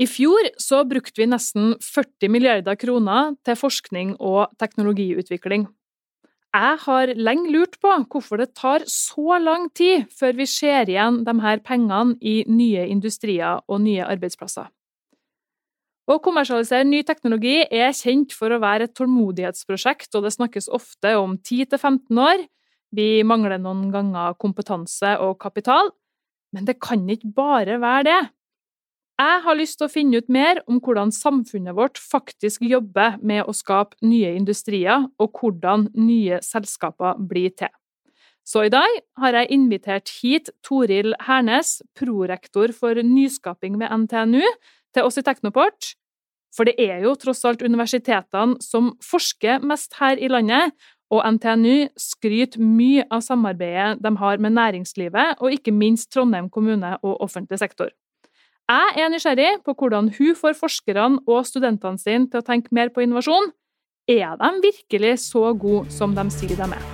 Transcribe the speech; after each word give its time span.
I 0.00 0.06
fjor 0.08 0.48
så 0.56 0.80
brukte 0.88 1.20
vi 1.20 1.28
nesten 1.28 1.74
40 1.84 2.32
milliarder 2.32 2.78
kroner 2.80 3.34
til 3.44 3.58
forskning 3.60 4.14
og 4.16 4.48
teknologiutvikling. 4.60 5.66
Jeg 6.50 6.78
har 6.82 7.12
lenge 7.14 7.52
lurt 7.52 7.76
på 7.82 7.92
hvorfor 8.10 8.40
det 8.40 8.54
tar 8.58 8.86
så 8.88 9.36
lang 9.38 9.68
tid 9.76 10.08
før 10.16 10.38
vi 10.40 10.46
ser 10.48 10.88
igjen 10.88 11.20
de 11.26 11.34
her 11.44 11.60
pengene 11.62 12.16
i 12.24 12.40
nye 12.48 12.88
industrier 12.88 13.60
og 13.68 13.84
nye 13.84 14.08
arbeidsplasser. 14.08 14.72
Å 16.10 16.16
kommersialisere 16.24 16.88
ny 16.88 17.04
teknologi 17.06 17.60
er 17.62 17.92
kjent 17.94 18.32
for 18.34 18.50
å 18.50 18.58
være 18.58 18.88
et 18.88 18.96
tålmodighetsprosjekt, 18.98 20.10
og 20.16 20.24
det 20.24 20.34
snakkes 20.34 20.66
ofte 20.74 21.12
om 21.20 21.36
10–15 21.38 22.24
år. 22.24 22.48
Vi 22.90 23.20
mangler 23.22 23.60
noen 23.62 23.92
ganger 23.94 24.34
kompetanse 24.40 25.12
og 25.22 25.36
kapital, 25.44 25.92
men 26.56 26.66
det 26.66 26.80
kan 26.82 27.04
ikke 27.06 27.30
bare 27.36 27.78
være 27.78 28.06
det. 28.08 28.20
Jeg 29.20 29.40
har 29.44 29.56
lyst 29.58 29.76
til 29.76 29.84
å 29.84 29.92
finne 29.92 30.20
ut 30.22 30.30
mer 30.32 30.62
om 30.70 30.78
hvordan 30.80 31.10
samfunnet 31.12 31.76
vårt 31.76 31.98
faktisk 32.00 32.62
jobber 32.64 33.18
med 33.20 33.42
å 33.44 33.52
skape 33.52 33.98
nye 34.06 34.30
industrier, 34.38 35.04
og 35.20 35.36
hvordan 35.36 35.90
nye 35.98 36.38
selskaper 36.44 37.18
blir 37.28 37.52
til. 37.52 37.72
Så 38.48 38.64
i 38.64 38.72
dag 38.72 38.88
har 39.20 39.36
jeg 39.36 39.50
invitert 39.52 40.12
hit 40.22 40.48
Toril 40.64 41.12
Hernes, 41.26 41.82
prorektor 41.98 42.72
for 42.72 42.96
nyskaping 42.96 43.76
ved 43.82 43.92
NTNU, 44.06 44.40
til 44.96 45.06
oss 45.10 45.20
i 45.20 45.26
Teknoport. 45.26 45.92
For 46.56 46.64
det 46.66 46.80
er 46.80 47.04
jo 47.04 47.12
tross 47.20 47.44
alt 47.44 47.60
universitetene 47.62 48.56
som 48.64 48.94
forsker 49.04 49.60
mest 49.60 50.00
her 50.00 50.16
i 50.16 50.32
landet, 50.32 50.72
og 51.12 51.26
NTNU 51.36 51.90
skryter 51.98 52.62
mye 52.62 53.04
av 53.12 53.20
samarbeidet 53.26 54.00
de 54.00 54.16
har 54.22 54.40
med 54.40 54.56
næringslivet, 54.56 55.42
og 55.42 55.58
ikke 55.60 55.76
minst 55.76 56.08
Trondheim 56.14 56.48
kommune 56.48 56.96
og 57.02 57.20
offentlig 57.20 57.60
sektor. 57.60 57.92
Jeg 58.70 59.02
er 59.02 59.08
nysgjerrig 59.10 59.48
på 59.66 59.72
hvordan 59.74 60.12
hun 60.14 60.36
får 60.38 60.52
forskerne 60.54 61.24
og 61.26 61.40
studentene 61.48 61.98
sine 61.98 62.28
til 62.30 62.38
å 62.38 62.44
tenke 62.46 62.70
mer 62.70 62.92
på 62.94 63.02
innovasjon. 63.02 63.48
Er 64.06 64.36
de 64.38 64.50
virkelig 64.62 65.16
så 65.24 65.48
gode 65.58 65.90
som 65.90 66.12
de 66.14 66.22
sier 66.30 66.54
de 66.54 66.68
er? 66.76 66.84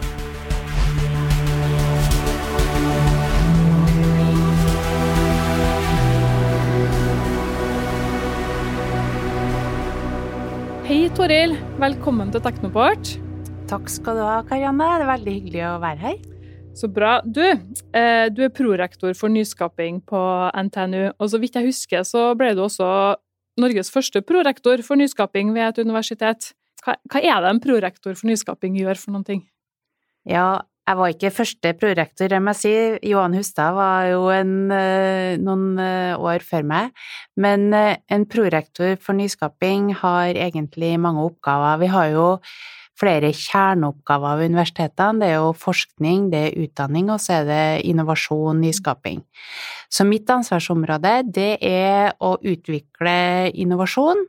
Hei, 10.87 11.03
Toril. 11.19 11.59
Velkommen 11.83 12.33
til 12.33 12.41
Teknoport. 12.47 13.13
Takk 13.69 13.93
skal 13.93 14.17
du 14.17 14.25
ha, 14.25 14.39
Karianne. 14.49 14.89
Det 14.97 15.05
er 15.05 15.13
veldig 15.13 15.37
hyggelig 15.37 15.63
å 15.69 15.77
være 15.85 16.03
her. 16.07 16.36
Så 16.77 16.91
bra. 16.93 17.23
Du, 17.25 17.41
eh, 17.41 18.27
du 18.29 18.43
er 18.45 18.53
prorektor 18.53 19.15
for 19.17 19.33
nyskaping 19.33 20.03
på 20.05 20.21
NTNU, 20.53 21.15
og 21.17 21.31
så 21.33 21.41
vidt 21.41 21.57
jeg 21.57 21.71
husker, 21.71 22.05
så 22.05 22.35
ble 22.37 22.53
du 22.57 22.67
også 22.67 23.17
Norges 23.57 23.89
første 23.89 24.21
prorektor 24.21 24.83
for 24.85 25.01
nyskaping 25.01 25.55
ved 25.57 25.71
et 25.71 25.85
universitet. 25.87 26.53
Hva, 26.85 26.99
hva 27.09 27.23
er 27.25 27.41
det 27.41 27.53
en 27.55 27.63
prorektor 27.65 28.13
for 28.13 28.29
nyskaping 28.29 28.77
gjør 28.77 29.01
for 29.01 29.17
noen 29.17 29.25
ting? 29.25 29.47
Ja, 30.29 30.61
jeg 30.87 30.99
var 31.01 31.11
ikke 31.11 31.33
første 31.35 31.73
prorektor, 31.81 32.31
jeg 32.31 32.43
må 32.45 32.53
si. 32.55 32.73
Johan 33.11 33.35
Hustad 33.35 33.75
var 33.75 34.05
jo 34.07 34.29
en, 34.31 34.71
eh, 34.71 35.35
noen 35.43 35.81
eh, 35.83 36.15
år 36.15 36.45
før 36.47 36.63
meg. 36.63 36.93
Men 37.37 37.73
eh, 37.75 37.97
en 38.13 38.27
prorektor 38.31 38.95
for 39.03 39.19
nyskaping 39.19 39.95
har 39.99 40.37
egentlig 40.37 40.93
mange 41.01 41.25
oppgaver. 41.25 41.81
Vi 41.81 41.91
har 41.91 42.13
jo 42.13 42.29
flere 43.01 43.33
kjerneoppgaver 43.37 44.39
ved 44.41 44.53
universitetene. 44.53 45.21
Det 45.21 45.33
er 45.33 45.37
jo 45.41 45.51
forskning, 45.57 46.31
det 46.33 46.45
er 46.45 46.63
utdanning, 46.65 47.11
og 47.13 47.21
så 47.23 47.41
er 47.41 47.51
det 47.51 47.65
innovasjon, 47.91 48.63
nyskaping. 48.63 49.21
Så 49.93 50.07
mitt 50.09 50.31
ansvarsområde, 50.33 51.19
det 51.29 51.53
er 51.65 52.17
å 52.19 52.37
utvikle 52.41 53.17
innovasjon 53.55 54.27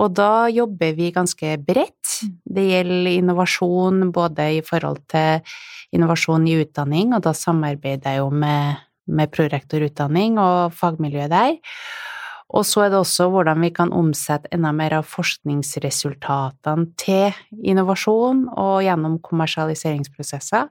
og 0.00 0.14
da 0.16 0.48
jobber 0.52 0.94
vi 0.96 1.10
ganske 1.12 1.56
bredt. 1.60 2.14
Mm. 2.24 2.36
Det 2.56 2.64
gjelder 2.68 3.10
innovasjon 3.12 4.06
både 4.14 4.48
i 4.58 4.62
forhold 4.64 5.02
til 5.12 5.42
innovasjon 5.92 6.46
i 6.48 6.56
utdanning, 6.62 7.12
og 7.12 7.24
da 7.26 7.34
samarbeider 7.36 8.14
jeg 8.14 8.22
jo 8.22 8.30
med, 8.32 8.80
med 9.12 9.32
prorektorutdanning 9.34 10.40
og 10.40 10.72
fagmiljøet 10.78 11.32
der. 11.32 11.58
Og 12.52 12.66
så 12.68 12.84
er 12.84 12.92
det 12.92 13.00
også 13.00 13.30
hvordan 13.32 13.62
vi 13.64 13.72
kan 13.72 13.92
omsette 13.96 14.50
enda 14.52 14.74
mer 14.76 14.98
av 14.98 15.08
forskningsresultatene 15.08 16.90
til 17.00 17.32
innovasjon 17.64 18.44
og 18.52 18.82
gjennom 18.84 19.18
kommersialiseringsprosesser. 19.24 20.68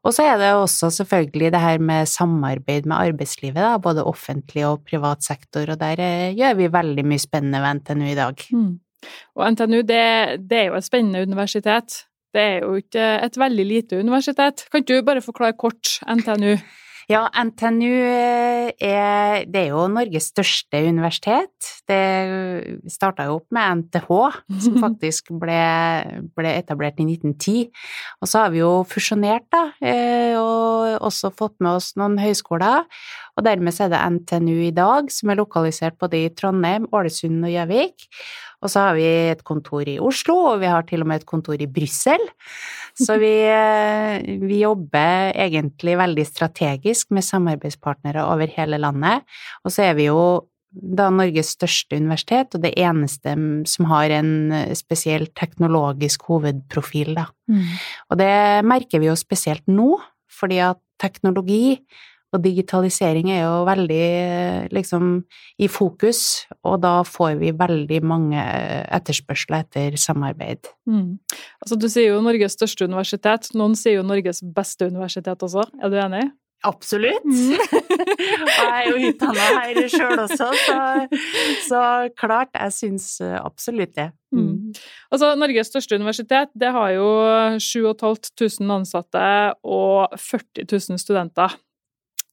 Og 0.00 0.14
så 0.16 0.24
er 0.24 0.38
det 0.40 0.50
også 0.56 0.88
selvfølgelig 0.96 1.50
det 1.52 1.60
her 1.60 1.82
med 1.84 2.08
samarbeid 2.08 2.86
med 2.88 2.96
arbeidslivet, 2.96 3.60
da, 3.60 3.76
både 3.76 4.04
offentlig 4.08 4.64
og 4.66 4.84
privat 4.88 5.24
sektor, 5.24 5.68
og 5.68 5.80
der 5.82 6.00
eh, 6.00 6.36
gjør 6.38 6.56
vi 6.56 6.70
veldig 6.72 7.04
mye 7.04 7.20
spennende 7.20 7.60
ved 7.60 7.82
NTNU 7.82 8.06
i 8.08 8.16
dag. 8.16 8.46
Mm. 8.56 8.70
Og 9.36 9.52
NTNU, 9.52 9.82
det, 9.88 10.04
det, 10.48 10.58
er 10.58 10.70
jo 10.70 10.78
et 10.78 10.88
spennende 10.88 11.22
universitet. 11.22 12.06
Det 12.32 12.40
er 12.40 12.64
jo 12.64 12.78
ikke 12.80 13.06
et 13.26 13.36
veldig 13.38 13.66
lite 13.66 14.00
universitet. 14.00 14.64
Kan 14.70 14.82
ikke 14.82 14.96
du 14.96 15.06
bare 15.06 15.24
forklare 15.24 15.58
kort 15.60 15.98
NTNU? 16.08 16.56
Ja, 17.10 17.24
NTNU 17.34 17.90
eh, 17.90 18.68
er, 18.78 19.40
det 19.50 19.64
er 19.64 19.72
jo 19.72 19.86
Norges 19.90 20.28
største 20.30 20.78
universitet. 20.86 21.70
Det 21.90 21.98
starta 22.92 23.26
jo 23.26 23.40
opp 23.40 23.48
med 23.56 23.80
NTH, 23.80 24.12
som 24.62 24.76
faktisk 24.84 25.32
ble, 25.42 25.58
ble, 26.38 26.52
etablert 26.60 27.00
i 27.02 27.08
1910. 27.08 27.80
Og 28.22 28.30
så 28.30 28.44
har 28.44 28.54
vi 28.54 28.62
jo 28.62 28.70
fusjonert, 28.86 29.48
da, 29.50 29.64
eh, 29.82 30.36
og 30.38 31.02
også 31.08 31.32
fått 31.34 31.56
med 31.58 31.80
oss 31.80 31.96
noen 31.98 32.14
høyskoler. 32.22 32.86
Og 33.34 33.46
dermed 33.48 33.74
er 33.82 33.90
det 33.90 34.04
NTNU 34.20 34.54
i 34.68 34.74
dag, 34.76 35.10
som 35.10 35.34
er 35.34 35.42
lokalisert 35.42 35.98
både 35.98 36.28
i 36.28 36.30
Trondheim, 36.30 36.86
Ålesund 36.94 37.42
og 37.42 37.50
Gjøvik. 37.56 38.06
Og 38.60 38.72
så 38.72 38.84
har 38.84 38.96
vi 38.98 39.06
et 39.32 39.42
kontor 39.46 39.88
i 39.88 39.98
Oslo, 40.02 40.36
og 40.52 40.60
vi 40.60 40.68
har 40.68 40.84
til 40.88 41.04
og 41.04 41.08
med 41.10 41.22
et 41.22 41.28
kontor 41.28 41.60
i 41.60 41.68
Brussel. 41.70 42.22
Så 42.98 43.16
vi, 43.20 43.32
eh, 43.48 44.20
vi, 44.42 44.60
jobber 44.60 45.32
egentlig 45.32 45.96
veldig 45.96 46.26
strategisk 46.28 47.10
med 47.16 47.24
samarbeidspartnere 47.24 48.26
over 48.28 48.50
hele 48.52 48.80
landet. 48.82 49.24
Og 49.64 49.72
så 49.72 49.88
er 49.88 49.96
vi 49.96 50.10
jo 50.10 50.20
da 50.70 51.08
Norges 51.10 51.56
største 51.56 51.98
universitet, 51.98 52.54
og 52.54 52.62
det 52.62 52.76
eneste 52.78 53.32
som 53.66 53.88
har 53.90 54.12
en 54.14 54.52
spesiell 54.78 55.26
teknologisk 55.34 56.28
hovedprofil, 56.30 57.16
da. 57.16 57.26
Mm. 57.50 57.64
Og 58.12 58.20
det 58.20 58.34
merker 58.68 59.02
vi 59.02 59.08
jo 59.10 59.16
spesielt 59.18 59.66
nå, 59.66 59.96
fordi 60.30 60.60
at 60.62 60.78
teknologi 61.00 61.80
og 62.30 62.42
digitalisering 62.44 63.30
er 63.34 63.40
jo 63.42 63.62
veldig 63.66 64.04
liksom 64.74 65.08
i 65.58 65.68
fokus, 65.70 66.46
og 66.62 66.80
da 66.84 67.00
får 67.06 67.38
vi 67.40 67.54
veldig 67.58 68.02
mange 68.06 68.42
etterspørsler 68.94 69.64
etter 69.64 69.96
samarbeid. 69.98 70.70
Mm. 70.86 71.18
Altså, 71.62 71.78
du 71.80 71.88
sier 71.90 72.12
jo 72.12 72.20
Norges 72.24 72.54
største 72.58 72.86
universitet, 72.86 73.50
noen 73.58 73.74
sier 73.78 73.98
jo 73.98 74.06
Norges 74.06 74.44
beste 74.46 74.86
universitet 74.90 75.42
også, 75.46 75.66
er 75.82 75.90
du 75.90 75.98
enig? 76.00 76.28
Absolutt. 76.68 77.24
Mm. 77.24 77.54
og 78.44 78.50
jeg 78.52 78.68
er 78.68 78.88
jo 78.90 79.08
utdanna 79.08 79.46
her 79.56 79.78
sjøl 79.88 80.20
også, 80.26 80.50
så, 80.66 80.80
så, 81.64 81.82
klart, 82.20 82.52
jeg 82.52 82.74
syns 82.76 83.06
absolutt 83.40 83.94
det. 83.96 84.10
Mm. 84.30 84.42
mm. 84.44 84.82
Altså, 85.10 85.32
Norges 85.40 85.72
største 85.72 85.96
universitet 85.96 86.52
det 86.60 86.70
har 86.76 86.92
jo 86.94 87.08
7500 87.58 88.76
ansatte 88.76 89.24
og 89.64 90.20
40 90.20 90.68
000 90.68 91.00
studenter. 91.00 91.56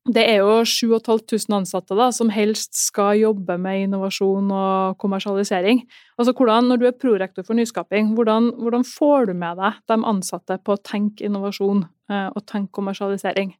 Det 0.07 0.23
er 0.23 0.37
jo 0.39 0.61
7500 0.63 1.51
ansatte 1.57 1.95
da, 1.97 2.07
som 2.15 2.29
helst 2.31 2.77
skal 2.79 3.17
jobbe 3.19 3.57
med 3.59 3.87
innovasjon 3.87 4.47
og 4.55 4.97
kommersialisering. 5.03 5.81
Altså, 6.17 6.31
hvordan, 6.31 6.69
Når 6.69 6.77
du 6.77 6.85
er 6.87 6.95
prorektor 6.95 7.43
for 7.43 7.53
nyskaping, 7.53 8.13
hvordan, 8.15 8.53
hvordan, 8.55 8.85
får 8.87 9.27
du 9.27 9.33
med 9.33 9.59
deg 9.59 9.73
de 9.87 9.97
ansatte 10.07 10.59
på 10.63 10.77
å 10.77 10.83
tenke 10.83 11.25
innovasjon 11.27 11.83
eh, 12.09 12.29
og 12.31 12.45
tenke 12.47 12.71
kommersialisering? 12.71 13.51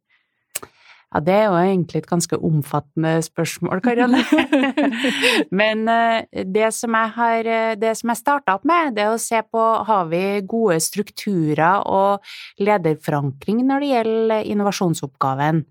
Ja, 1.07 1.22
det 1.23 1.35
er 1.38 1.45
jo 1.47 1.56
egentlig 1.56 2.01
et 2.01 2.09
ganske 2.09 2.35
omfattende 2.44 3.13
spørsmål, 3.23 3.79
Karianne. 3.79 4.19
Men 5.59 5.85
eh, 5.88 6.43
det 6.43 6.67
som 6.76 6.97
jeg 6.99 7.14
har 7.16 7.47
eh, 7.47 7.76
Det 7.79 7.93
som 7.96 8.11
jeg 8.11 8.20
starta 8.20 8.58
opp 8.58 8.66
med, 8.67 8.91
det 8.97 9.05
er 9.05 9.14
å 9.14 9.22
se 9.22 9.40
på 9.47 9.64
har 9.87 10.09
vi 10.11 10.22
gode 10.43 10.82
strukturer 10.84 11.85
og 11.87 12.28
lederforankring 12.59 13.64
når 13.70 13.85
det 13.85 13.93
gjelder 13.93 14.52
innovasjonsoppgaven. 14.52 15.64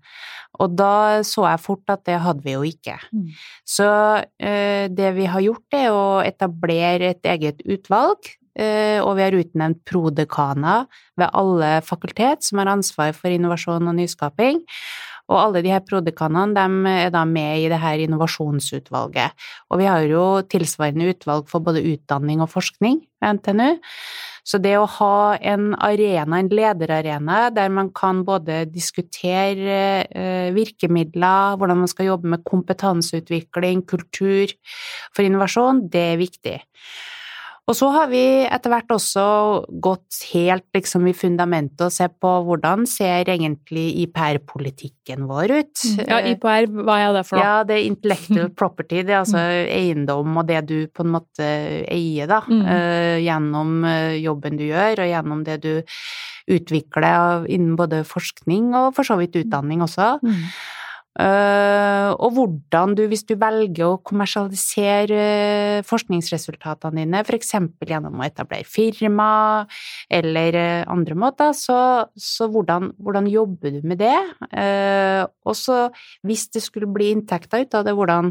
Og 0.57 0.73
da 0.73 1.21
så 1.27 1.45
jeg 1.51 1.61
fort 1.61 1.93
at 1.93 2.01
det 2.09 2.17
hadde 2.23 2.41
vi 2.41 2.55
jo 2.55 2.65
ikke. 2.65 2.97
Mm. 3.13 3.29
Så 3.61 3.91
eh, 4.41 4.89
det 4.89 5.13
vi 5.19 5.29
har 5.29 5.45
gjort, 5.45 5.67
er 5.77 5.93
å 5.93 6.07
etablere 6.25 7.13
et 7.13 7.33
eget 7.35 7.61
utvalg 7.67 8.33
og 8.57 9.11
vi 9.19 9.21
har 9.21 9.35
utnevnt 9.37 9.83
prodekaner 9.85 10.87
ved 11.21 11.27
alle 11.37 11.67
fakultet 11.85 12.41
som 12.41 12.57
har 12.57 12.71
ansvar 12.71 13.11
for 13.13 13.29
innovasjon 13.29 13.85
og 13.85 13.93
nyskaping. 13.99 14.63
Og 15.27 15.39
alle 15.41 15.63
de 15.65 15.73
her 15.73 15.83
prodekanene 15.83 16.55
de 16.55 16.93
er 16.93 17.11
da 17.11 17.25
med 17.27 17.65
i 17.65 17.67
det 17.71 17.81
her 17.81 18.05
innovasjonsutvalget. 18.05 19.35
Og 19.71 19.81
vi 19.81 19.89
har 19.89 20.05
jo 20.07 20.23
tilsvarende 20.47 21.11
utvalg 21.11 21.49
for 21.51 21.63
både 21.63 21.83
utdanning 21.83 22.41
og 22.43 22.51
forskning 22.53 23.01
ved 23.21 23.39
NTNU. 23.39 23.77
Så 24.47 24.61
det 24.63 24.77
å 24.79 24.85
ha 24.87 25.35
en 25.43 25.73
arena, 25.83 26.37
en 26.39 26.47
lederarena, 26.47 27.39
der 27.51 27.67
man 27.73 27.89
kan 27.91 28.21
både 28.27 28.61
diskutere 28.71 29.79
eh, 30.07 30.53
virkemidler, 30.55 31.57
hvordan 31.59 31.81
man 31.81 31.91
skal 31.91 32.13
jobbe 32.13 32.31
med 32.31 32.45
kompetanseutvikling, 32.47 33.83
kultur 33.89 34.53
for 35.11 35.27
innovasjon, 35.27 35.83
det 35.91 36.05
er 36.13 36.21
viktig. 36.21 36.55
Og 37.67 37.75
så 37.75 37.89
har 37.91 38.07
vi 38.07 38.21
etter 38.47 38.71
hvert 38.71 38.91
også 38.95 39.23
gått 39.83 40.21
helt 40.29 40.63
liksom 40.75 41.09
i 41.09 41.13
fundamentet 41.15 41.83
og 41.83 41.91
sett 41.91 42.13
på 42.23 42.29
hvordan 42.47 42.85
ser 42.87 43.27
egentlig 43.27 43.89
IPR-politikken 44.05 45.25
vår 45.27 45.51
ut. 45.51 45.83
Ja, 45.99 46.21
IPR, 46.31 46.69
hva 46.87 46.95
er 47.03 47.17
det 47.17 47.25
for 47.27 47.35
noe? 47.35 47.43
Ja, 47.43 47.57
det 47.67 47.75
er 47.75 47.89
intellectual 47.89 48.53
property, 48.59 49.01
det 49.03 49.17
er 49.17 49.19
altså 49.25 49.41
mm. 49.43 49.73
eiendom 49.81 50.39
og 50.39 50.47
det 50.47 50.63
du 50.69 50.77
på 50.87 51.03
en 51.03 51.11
måte 51.17 51.51
eier, 51.91 52.31
da, 52.31 52.39
mm. 52.47 52.63
uh, 52.63 53.17
gjennom 53.25 53.75
eh, 53.91 54.15
jobben 54.23 54.55
du 54.59 54.63
gjør, 54.69 55.03
og 55.03 55.11
gjennom 55.11 55.43
det 55.47 55.59
du 55.67 55.71
utvikler 56.47 57.43
innen 57.51 57.75
både 57.75 58.05
forskning 58.07 58.71
og 58.79 58.93
for 58.95 59.07
så 59.07 59.19
vidt 59.19 59.35
utdanning 59.43 59.83
også. 59.83 60.13
Mm. 60.23 60.43
Uh, 61.17 62.13
og 62.21 62.35
hvordan 62.35 62.91
du, 62.93 63.01
hvis 63.09 63.23
du 63.25 63.31
velger 63.41 63.87
å 63.87 63.95
kommersialisere 64.05 65.21
uh, 65.79 65.85
forskningsresultatene 65.87 67.01
dine, 67.01 67.23
f.eks. 67.25 67.55
gjennom 67.89 68.21
å 68.21 68.25
etablere 68.27 68.67
firma 68.69 69.29
eller 70.13 70.57
uh, 70.61 70.83
andre 70.93 71.17
måter, 71.17 71.55
så, 71.57 71.79
så 72.13 72.45
hvordan, 72.53 72.91
hvordan, 73.01 73.29
jobber 73.33 73.73
du 73.73 73.87
med 73.89 73.97
det? 74.03 74.13
og 75.47 75.55
så, 75.57 75.87
hvis 76.25 76.45
det 76.53 76.61
skulle 76.63 76.89
bli 76.91 77.09
inntekter 77.15 77.65
ut 77.65 77.75
av 77.79 77.87
det, 77.87 77.95
hvordan 77.97 78.29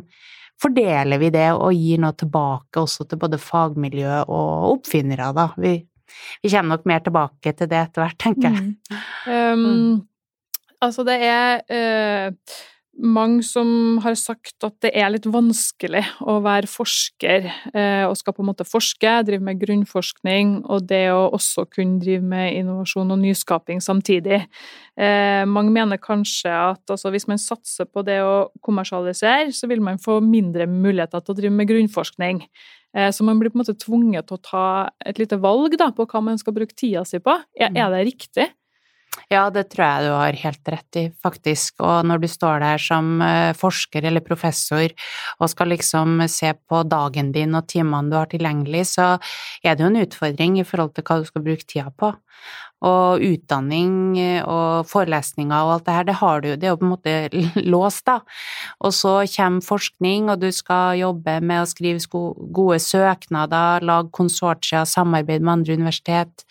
fordeler 0.62 1.20
vi 1.20 1.32
det 1.34 1.48
og 1.56 1.74
gir 1.74 2.00
noe 2.00 2.14
tilbake 2.16 2.80
også 2.80 3.08
til 3.10 3.20
både 3.20 3.40
fagmiljø 3.42 4.22
og 4.22 4.70
oppfinnere, 4.76 5.32
da? 5.36 5.48
Vi, 5.58 5.74
vi 6.44 6.54
kommer 6.54 6.76
nok 6.76 6.86
mer 6.88 7.02
tilbake 7.04 7.52
til 7.58 7.70
det 7.72 7.82
etter 7.82 8.04
hvert, 8.04 8.18
tenker 8.22 8.46
jeg. 8.46 8.70
Mm. 9.26 9.66
Um, 9.66 10.00
altså, 10.86 11.04
det 11.08 11.18
er 11.26 12.32
mange 12.96 13.42
som 13.44 13.98
har 14.04 14.14
sagt 14.18 14.64
at 14.64 14.74
det 14.84 14.92
er 14.96 15.10
litt 15.12 15.26
vanskelig 15.28 16.02
å 16.24 16.38
være 16.44 16.68
forsker 16.70 17.48
eh, 17.74 18.04
og 18.06 18.16
skal 18.18 18.36
på 18.36 18.44
en 18.44 18.48
måte 18.50 18.66
forske, 18.68 19.12
drive 19.26 19.44
med 19.44 19.60
grunnforskning, 19.60 20.54
og 20.64 20.88
det 20.90 21.04
å 21.12 21.26
også 21.36 21.66
kunne 21.72 22.00
drive 22.02 22.24
med 22.24 22.54
innovasjon 22.56 23.12
og 23.12 23.20
nyskaping 23.22 23.82
samtidig. 23.84 24.42
Eh, 24.96 25.42
mange 25.48 25.74
mener 25.74 26.00
kanskje 26.00 26.52
at 26.52 26.94
altså, 26.96 27.12
hvis 27.14 27.28
man 27.30 27.42
satser 27.42 27.88
på 27.90 28.04
det 28.06 28.18
å 28.24 28.48
kommersialisere, 28.64 29.52
så 29.52 29.68
vil 29.70 29.84
man 29.84 30.00
få 30.02 30.18
mindre 30.24 30.68
muligheter 30.70 31.22
til 31.22 31.36
å 31.36 31.40
drive 31.40 31.56
med 31.56 31.70
grunnforskning. 31.70 32.44
Eh, 32.96 33.10
så 33.12 33.26
man 33.28 33.40
blir 33.40 33.52
på 33.52 33.60
en 33.60 33.64
måte 33.66 33.76
tvunget 33.82 34.28
til 34.28 34.38
å 34.38 34.44
ta 34.44 34.68
et 35.04 35.20
lite 35.20 35.40
valg 35.42 35.76
da, 35.76 35.92
på 35.92 36.08
hva 36.08 36.24
man 36.24 36.40
skal 36.40 36.56
bruke 36.56 36.76
tida 36.76 37.04
si 37.08 37.20
på. 37.20 37.36
Er, 37.60 37.74
er 37.76 37.92
det 37.92 38.06
riktig? 38.12 38.50
Ja, 39.32 39.48
det 39.50 39.68
tror 39.72 39.84
jeg 39.84 40.06
du 40.06 40.12
har 40.14 40.38
helt 40.38 40.70
rett 40.70 40.98
i, 41.00 41.04
faktisk. 41.24 41.80
Og 41.82 42.06
når 42.06 42.22
du 42.22 42.28
står 42.30 42.60
der 42.62 42.82
som 42.82 43.22
eh, 43.24 43.52
forsker 43.56 44.06
eller 44.06 44.24
professor 44.24 44.92
og 45.40 45.50
skal 45.50 45.72
liksom 45.72 46.20
se 46.30 46.52
på 46.68 46.82
dagen 46.86 47.32
din 47.34 47.56
og 47.58 47.66
timene 47.72 48.12
du 48.12 48.18
har 48.20 48.30
tilgjengelig, 48.30 48.84
så 48.94 49.16
er 49.64 49.74
det 49.74 49.84
jo 49.84 49.90
en 49.90 50.02
utfordring 50.04 50.60
i 50.60 50.66
forhold 50.68 50.94
til 50.94 51.06
hva 51.08 51.20
du 51.20 51.28
skal 51.30 51.46
bruke 51.48 51.66
tida 51.66 51.90
på 51.96 52.12
og 52.84 53.22
utdanning 53.24 54.18
eh, 54.20 54.42
og 54.44 54.86
forelesninger 54.90 55.54
og 55.56 55.72
alt 55.76 55.86
det 55.86 55.94
her, 55.96 56.06
det 56.08 56.16
har 56.20 56.42
du 56.42 56.48
jo, 56.50 56.56
det 56.60 56.68
er 56.68 56.74
jo 56.74 56.80
på 56.80 56.86
en 56.86 56.92
måte 56.92 57.14
låst, 57.74 58.04
da. 58.08 58.18
Og 58.84 58.92
så 58.94 59.14
kommer 59.32 59.64
forskning, 59.64 60.28
og 60.32 60.42
du 60.42 60.50
skal 60.52 60.98
jobbe 61.00 61.38
med 61.40 61.62
å 61.62 61.70
skrive 61.70 62.02
gode 62.54 62.78
søknader, 62.82 63.86
lage 63.86 64.12
konsortier, 64.16 64.84
samarbeide 64.88 65.44
med 65.44 65.54
andre 65.58 65.78
universitet, 65.80 66.46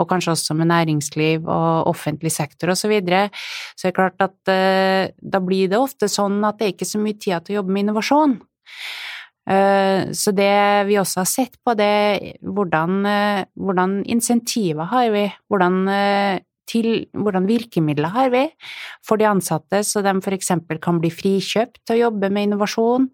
og 0.00 0.08
kanskje 0.10 0.32
også 0.32 0.56
med 0.56 0.70
næringsliv 0.72 1.44
og 1.44 1.92
offentlig 1.92 2.32
sektor 2.32 2.72
og 2.72 2.80
så 2.80 2.90
videre. 2.90 3.28
Så 3.76 3.86
det 3.86 3.92
er 3.92 3.98
klart 4.00 4.24
at 4.24 4.50
uh, 4.50 5.12
da 5.20 5.40
blir 5.44 5.70
det 5.70 5.80
ofte 5.80 6.08
sånn 6.10 6.40
at 6.46 6.58
det 6.58 6.66
er 6.66 6.74
ikke 6.74 6.88
så 6.88 7.00
mye 7.02 7.18
tid 7.18 7.46
til 7.46 7.56
å 7.56 7.60
jobbe 7.60 7.76
med 7.76 7.86
innovasjon. 7.86 8.38
Eh, 9.46 10.10
så 10.10 10.32
det 10.34 10.86
vi 10.88 10.98
også 10.98 11.22
har 11.22 11.30
sett 11.30 11.54
på, 11.62 11.76
det 11.78 12.36
hvordan, 12.42 12.98
eh, 13.06 13.44
hvordan 13.54 14.00
insentiver 14.10 14.90
har 14.90 15.10
vi, 15.14 15.26
hvordan, 15.48 15.88
eh, 15.88 16.38
til, 16.66 17.06
hvordan 17.14 17.46
virkemidler 17.46 18.10
har 18.10 18.30
vi 18.30 18.48
for 19.06 19.16
de 19.16 19.28
ansatte, 19.28 19.84
så 19.86 20.02
de 20.02 20.16
f.eks. 20.18 20.50
kan 20.82 20.98
bli 20.98 21.12
frikjøpt 21.14 21.78
til 21.86 21.94
å 21.94 22.00
jobbe 22.08 22.30
med 22.30 22.48
innovasjon, 22.48 23.06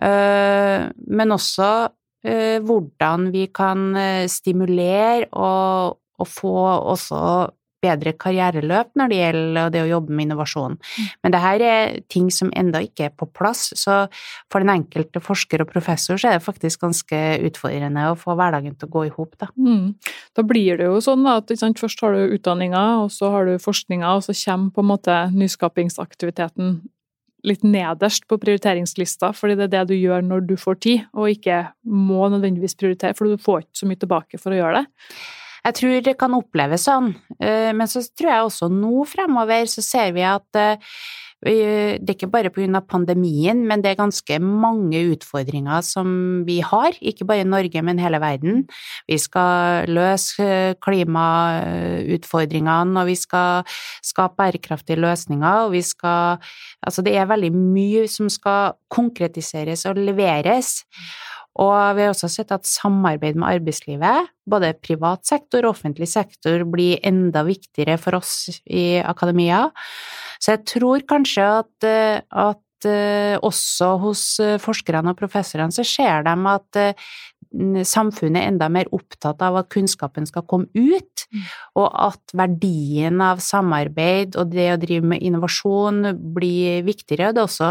men 0.00 1.34
også 1.34 1.90
hvordan 2.62 3.26
vi 3.34 3.48
kan 3.52 3.90
stimulere 4.30 5.26
og, 5.32 5.98
og 6.16 6.28
få 6.30 6.54
også 6.94 7.50
bedre 7.84 8.12
karriereløp 8.20 8.92
når 8.98 9.10
det 9.10 9.18
gjelder 9.20 9.72
det 9.74 9.82
å 9.84 9.90
jobbe 9.90 10.14
med 10.14 10.28
innovasjon. 10.28 10.76
Mm. 10.76 11.08
Men 11.22 11.34
det 11.34 11.42
her 11.44 11.64
er 11.66 11.96
ting 12.12 12.28
som 12.34 12.52
enda 12.56 12.82
ikke 12.84 13.08
er 13.08 13.14
på 13.16 13.28
plass, 13.36 13.70
så 13.78 14.02
for 14.52 14.62
den 14.62 14.72
enkelte 14.74 15.22
forsker 15.24 15.64
og 15.64 15.72
professor 15.72 16.20
så 16.20 16.30
er 16.30 16.38
det 16.38 16.46
faktisk 16.46 16.84
ganske 16.84 17.22
utfordrende 17.48 18.10
å 18.10 18.18
få 18.20 18.36
hverdagen 18.38 18.76
til 18.76 18.90
å 18.90 18.94
gå 18.98 19.06
i 19.08 19.14
hop, 19.16 19.34
da. 19.40 19.50
Mm. 19.56 19.96
Da 20.36 20.46
blir 20.46 20.80
det 20.80 20.88
jo 20.90 21.02
sånn 21.04 21.26
at 21.30 21.52
sant, 21.58 21.80
først 21.80 22.04
har 22.04 22.16
du 22.16 22.36
utdanninga, 22.36 22.84
og 23.04 23.10
så 23.14 23.32
har 23.34 23.48
du 23.48 23.56
forskninga, 23.62 24.14
og 24.16 24.26
så 24.26 24.36
kommer 24.44 24.74
på 24.74 24.84
en 24.84 24.90
måte 24.92 25.20
nyskapingsaktiviteten 25.34 26.80
litt 27.46 27.62
nederst 27.64 28.26
på 28.28 28.38
prioriteringslista, 28.40 29.32
fordi 29.36 29.56
det 29.58 29.68
er 29.68 29.74
det 29.78 29.84
du 29.92 29.96
gjør 29.96 30.24
når 30.26 30.46
du 30.50 30.56
får 30.60 30.80
tid, 30.84 31.04
og 31.16 31.32
ikke 31.32 31.62
må 31.88 32.28
nødvendigvis 32.32 32.76
prioritere, 32.76 33.16
for 33.16 33.28
du 33.30 33.40
får 33.40 33.64
ikke 33.64 33.80
så 33.80 33.88
mye 33.88 34.00
tilbake 34.00 34.40
for 34.40 34.52
å 34.52 34.60
gjøre 34.60 34.82
det. 34.82 35.06
Jeg 35.64 35.80
tror 35.80 36.04
det 36.04 36.18
kan 36.20 36.36
oppleves 36.36 36.86
sånn, 36.88 37.14
eh, 37.40 37.72
men 37.76 37.90
så 37.90 38.04
tror 38.16 38.32
jeg 38.32 38.50
også 38.50 38.70
nå 38.72 39.04
fremover 39.08 39.68
så 39.70 39.84
ser 39.84 40.14
vi 40.16 40.26
at 40.26 40.60
eh, 40.60 40.92
det 41.40 42.04
er 42.04 42.12
ikke 42.12 42.28
bare 42.28 42.52
pga. 42.52 42.84
pandemien, 42.84 43.64
men 43.66 43.80
det 43.80 43.90
er 43.90 43.96
ganske 43.96 44.38
mange 44.40 45.00
utfordringer 45.14 45.80
som 45.80 46.44
vi 46.44 46.60
har, 46.60 46.92
ikke 47.00 47.24
bare 47.24 47.44
Norge, 47.44 47.82
men 47.82 47.98
hele 47.98 48.20
verden. 48.20 48.68
Vi 49.08 49.18
skal 49.18 49.88
løse 49.88 50.74
klimautfordringene, 50.84 53.00
og 53.00 53.06
vi 53.06 53.14
skal 53.14 53.64
skape 54.02 54.36
bærekraftige 54.36 55.00
løsninger, 55.00 55.64
og 55.64 55.72
vi 55.72 55.82
skal 55.82 56.38
Altså, 56.82 57.02
det 57.02 57.16
er 57.16 57.28
veldig 57.28 57.52
mye 57.52 58.08
som 58.08 58.28
skal 58.28 58.72
konkretiseres 58.88 59.84
og 59.84 59.96
leveres. 59.96 60.84
Og 61.58 61.96
vi 61.96 62.04
har 62.04 62.12
også 62.12 62.30
sett 62.30 62.52
at 62.54 62.68
samarbeid 62.68 63.38
med 63.40 63.48
arbeidslivet, 63.56 64.30
både 64.50 64.72
privat 64.78 65.26
sektor 65.26 65.64
og 65.66 65.74
offentlig 65.74 66.06
sektor, 66.10 66.62
blir 66.70 67.00
enda 67.06 67.42
viktigere 67.46 67.98
for 68.00 68.20
oss 68.20 68.62
i 68.70 69.00
akademia. 69.02 69.66
Så 70.40 70.54
jeg 70.54 70.64
tror 70.70 71.06
kanskje 71.10 71.48
at, 71.60 71.88
eh, 71.88 72.20
at 72.30 72.88
eh, 72.88 73.36
også 73.42 73.90
hos 74.04 74.24
eh, 74.40 74.60
forskerne 74.62 75.12
og 75.12 75.18
professorene 75.18 75.74
så 75.74 75.84
ser 75.84 76.24
de 76.24 76.36
at 76.54 76.80
samfunnet 77.50 78.46
enda 78.46 78.68
mer 78.70 78.88
opptatt 78.94 79.42
av 79.42 79.56
at 79.58 79.70
kunnskapen 79.72 80.26
skal 80.28 80.44
komme 80.48 80.70
ut, 80.74 81.26
mm. 81.32 81.48
og 81.82 81.88
at 82.06 82.34
verdien 82.36 83.20
av 83.24 83.42
samarbeid 83.42 84.38
og 84.38 84.52
det 84.54 84.68
å 84.74 84.80
drive 84.80 85.12
med 85.14 85.24
innovasjon 85.26 86.14
blir 86.36 86.84
viktigere. 86.86 87.32
Det 87.34 87.42
er 87.42 87.48
også 87.48 87.70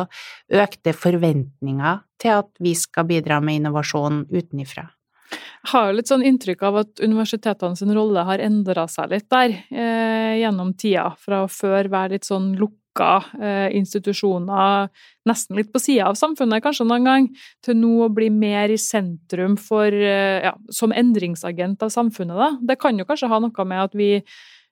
økte 0.65 0.95
forventninger 0.95 2.05
til 2.19 2.37
at 2.41 2.51
vi 2.59 2.75
skal 2.75 3.07
bidra 3.09 3.39
med 3.43 3.61
innovasjon 3.61 4.25
utenifra. 4.31 4.89
Jeg 5.29 5.73
har 5.73 5.91
litt 5.93 6.09
sånn 6.09 6.23
inntrykk 6.25 6.61
av 6.65 6.77
at 6.81 7.01
universitetene 7.03 7.77
sin 7.77 7.91
rolle 7.93 8.23
har 8.25 8.41
endra 8.41 8.87
seg 8.89 9.11
litt 9.11 9.27
der 9.29 9.51
eh, 9.53 10.39
gjennom 10.39 10.71
tida, 10.79 11.11
fra 11.19 11.43
å 11.43 11.51
før 11.51 11.91
være 11.91 12.15
litt 12.15 12.27
sånn 12.27 12.53
lukka 12.57 12.78
eh, 12.97 13.69
institusjoner, 13.77 14.89
nesten 15.29 15.55
litt 15.59 15.71
på 15.73 15.79
sida 15.79 16.07
av 16.09 16.17
samfunnet 16.19 16.63
kanskje 16.63 16.87
noen 16.87 17.05
gang, 17.05 17.27
til 17.65 17.77
nå 17.77 18.05
å 18.05 18.13
bli 18.13 18.29
mer 18.29 18.69
i 18.69 18.77
sentrum 18.77 19.57
for, 19.57 19.87
eh, 19.87 20.41
ja, 20.43 20.53
som 20.71 20.91
endringsagent 20.91 21.83
av 21.83 21.89
samfunnet. 21.89 22.37
Da. 22.37 22.57
Det 22.61 22.79
kan 22.79 22.97
jo 22.97 23.05
kanskje 23.05 23.29
ha 23.29 23.39
noe 23.39 23.65
med 23.65 23.83
at 23.83 23.93
vi 23.93 24.23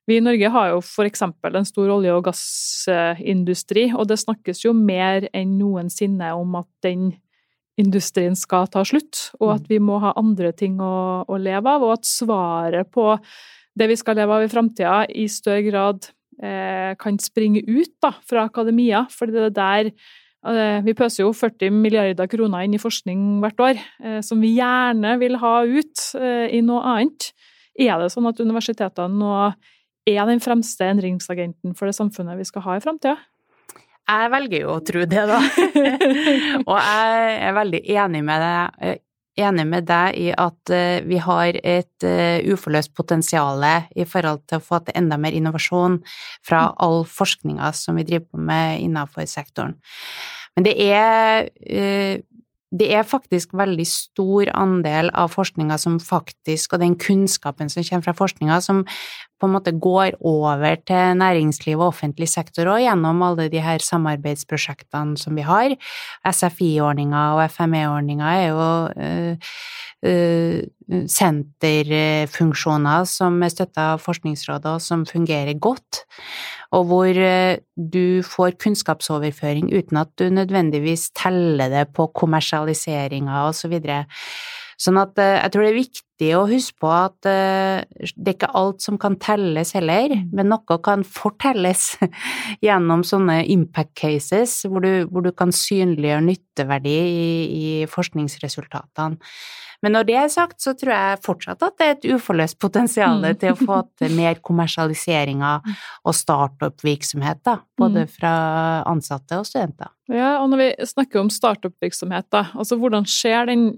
vi 0.08 0.22
i 0.22 0.24
Norge 0.24 0.48
har 0.48 0.70
jo 0.72 0.78
f.eks. 0.80 1.22
en 1.22 1.66
stor 1.68 1.90
olje- 1.92 2.16
og 2.16 2.24
gassindustri, 2.24 3.90
og 3.92 4.08
det 4.08 4.16
snakkes 4.22 4.64
jo 4.64 4.72
mer 4.72 5.28
enn 5.36 5.58
noensinne 5.60 6.32
om 6.32 6.56
at 6.56 6.70
den 6.82 7.10
industrien 7.78 8.36
skal 8.40 8.70
ta 8.72 8.86
slutt, 8.88 9.34
og 9.42 9.58
at 9.58 9.66
mm. 9.66 9.70
vi 9.70 9.80
må 9.84 10.00
ha 10.00 10.14
andre 10.16 10.54
ting 10.56 10.80
å, 10.80 11.26
å 11.28 11.38
leve 11.38 11.74
av, 11.76 11.84
og 11.84 11.98
at 11.98 12.08
svaret 12.08 12.88
på 12.96 13.18
det 13.78 13.90
vi 13.92 13.98
skal 14.00 14.18
leve 14.18 14.38
av 14.38 14.46
i 14.46 14.50
framtida, 14.52 14.96
i 15.12 15.28
større 15.30 15.66
grad 15.68 16.08
kan 16.38 17.17
springe 17.17 17.63
ut 17.65 17.94
da, 18.03 18.12
fra 18.29 18.44
akademia. 18.46 19.06
For 19.10 19.32
det 19.32 19.48
er 19.48 19.53
der 19.56 19.89
eh, 19.89 20.84
Vi 20.86 20.96
pøser 20.98 21.24
jo 21.24 21.34
40 21.34 21.74
milliarder 21.74 22.29
kroner 22.29 22.65
inn 22.65 22.75
i 22.77 22.82
forskning 22.82 23.39
hvert 23.44 23.63
år, 23.63 23.82
eh, 24.03 24.20
som 24.25 24.41
vi 24.44 24.53
gjerne 24.58 25.15
vil 25.22 25.39
ha 25.41 25.56
ut 25.65 26.03
eh, 26.20 26.46
i 26.58 26.62
noe 26.65 26.84
annet. 26.94 27.32
Er 27.77 27.98
det 28.01 28.12
sånn 28.13 28.29
at 28.29 28.41
universitetene 28.41 29.17
nå 29.17 29.34
er 30.08 30.29
den 30.29 30.41
fremste 30.41 30.88
endringsagenten 30.88 31.75
for 31.77 31.89
det 31.89 31.98
samfunnet 31.98 32.39
vi 32.39 32.48
skal 32.48 32.63
ha 32.65 32.77
i 32.77 32.84
framtida? 32.84 33.17
Jeg 34.08 34.32
velger 34.32 34.62
jo 34.63 34.70
å 34.72 34.84
tro 34.88 35.01
det, 35.03 35.24
da. 35.27 35.41
og 36.70 36.77
jeg 36.79 37.34
er 37.44 37.58
veldig 37.58 37.82
enig 37.91 38.22
med 38.24 38.46
deg. 38.46 39.01
Enig 39.38 39.65
med 39.70 39.88
deg 39.89 40.17
i 40.20 40.29
at 40.34 40.74
uh, 40.74 41.00
vi 41.08 41.20
har 41.24 41.60
et 41.62 42.08
uh, 42.08 42.39
uforløst 42.53 42.94
potensial 42.98 43.63
i 43.96 44.06
forhold 44.08 44.46
til 44.50 44.60
å 44.60 44.63
få 44.63 44.82
til 44.86 44.98
enda 45.00 45.20
mer 45.22 45.36
innovasjon 45.38 46.00
fra 46.46 46.67
mm. 46.70 46.77
all 46.86 47.03
forskninga 47.10 47.72
som 47.77 48.00
vi 48.00 48.08
driver 48.08 48.27
på 48.32 48.48
med 48.50 48.82
innenfor 48.86 49.29
sektoren. 49.29 49.77
Men 50.58 50.65
det 50.65 50.75
er 50.89 51.48
uh, 51.48 52.17
det 52.75 52.89
er 52.91 53.08
faktisk 53.08 53.53
veldig 53.56 53.86
stor 53.88 54.50
andel 54.51 55.08
av 55.15 55.32
forskninga 55.32 55.77
som 55.79 56.01
faktisk, 56.03 56.74
og 56.74 56.82
den 56.84 56.98
kunnskapen 57.00 57.72
som 57.72 57.86
kommer 57.88 58.10
fra 58.10 58.15
forskninga, 58.17 58.60
som 58.62 58.84
på 59.39 59.48
en 59.48 59.56
måte 59.56 59.74
går 59.74 60.17
over 60.25 60.77
til 60.88 61.17
næringsliv 61.20 61.77
og 61.79 61.91
offentlig 61.91 62.29
sektor 62.32 62.70
òg, 62.74 62.84
gjennom 62.86 63.24
alle 63.27 63.48
de 63.53 63.62
her 63.63 63.84
samarbeidsprosjektene 63.84 65.17
som 65.22 65.38
vi 65.38 65.46
har. 65.48 65.75
SFI-ordninga 66.25 67.24
og 67.38 67.44
FME-ordninga 67.53 68.34
er 68.41 68.48
jo 68.50 68.67
uh, 68.98 69.34
uh, 70.08 70.60
senterfunksjoner 71.17 73.08
som 73.10 73.41
er 73.44 73.53
støtta 73.53 73.91
av 73.96 74.03
Forskningsrådet, 74.03 74.77
og 74.77 74.82
som 74.84 75.06
fungerer 75.10 75.58
godt 75.60 76.06
og 76.75 76.88
hvor 76.89 77.08
eh, 77.08 77.60
du 77.77 78.22
får 78.25 78.58
kunnskapsoverføring 78.63 79.70
uten 79.72 80.01
at 80.01 80.12
du 80.20 80.27
nødvendigvis 80.34 81.10
teller 81.15 81.72
det 81.72 81.88
på 81.96 82.10
kommersialiseringa 82.12 83.46
videre. 83.72 84.06
Sånn 84.78 85.00
at 85.02 85.18
eh, 85.22 85.40
jeg 85.40 85.54
tror 85.54 85.66
det 85.66 85.70
er 85.72 85.80
viktig 85.80 86.32
å 86.38 86.46
huske 86.50 86.82
på 86.84 86.90
at 86.94 87.30
eh, 87.30 87.82
det 88.14 88.32
er 88.32 88.36
ikke 88.36 88.54
alt 88.60 88.84
som 88.86 89.00
kan 89.02 89.18
telles 89.22 89.74
heller, 89.78 90.14
men 90.30 90.52
noe 90.54 90.80
kan 90.86 91.06
fortelles 91.06 91.96
gjennom 92.66 93.06
sånne 93.08 93.42
impact 93.54 93.96
cases, 93.98 94.60
hvor 94.70 94.86
du, 94.86 95.08
hvor 95.10 95.26
du 95.26 95.34
kan 95.34 95.54
synliggjøre 95.54 96.28
nytteverdi 96.30 96.98
i, 96.98 97.30
i 97.48 97.72
forskningsresultatene. 97.90 99.18
Men 99.86 99.94
når 99.94 100.08
det 100.08 100.16
er 100.18 100.30
sagt, 100.34 100.58
så 100.64 100.74
tror 100.78 100.94
jeg 100.94 101.20
fortsatt 101.26 101.62
at 101.66 101.76
det 101.78 101.88
er 101.88 101.92
et 101.96 102.08
uforløst 102.16 102.58
potensial 102.62 103.20
mm. 103.22 103.38
til 103.42 103.54
å 103.54 103.60
få 103.60 103.84
til 104.00 104.16
mer 104.18 104.40
kommersialiseringer 104.46 105.62
mm. 105.62 105.76
og 106.08 106.18
startup-virksomhet, 106.18 107.44
både 107.78 108.08
mm. 108.08 108.16
fra 108.18 108.34
ansatte 108.90 109.38
og 109.38 109.46
studenter. 109.50 109.94
Ja, 110.10 110.38
og 110.42 110.50
når 110.54 110.64
vi 110.64 110.90
snakker 110.94 111.22
om 111.22 111.30
startup-virksomhet, 111.34 112.30
altså 112.34 112.78
hvordan 112.82 113.06
skjer 113.10 113.50
den 113.52 113.70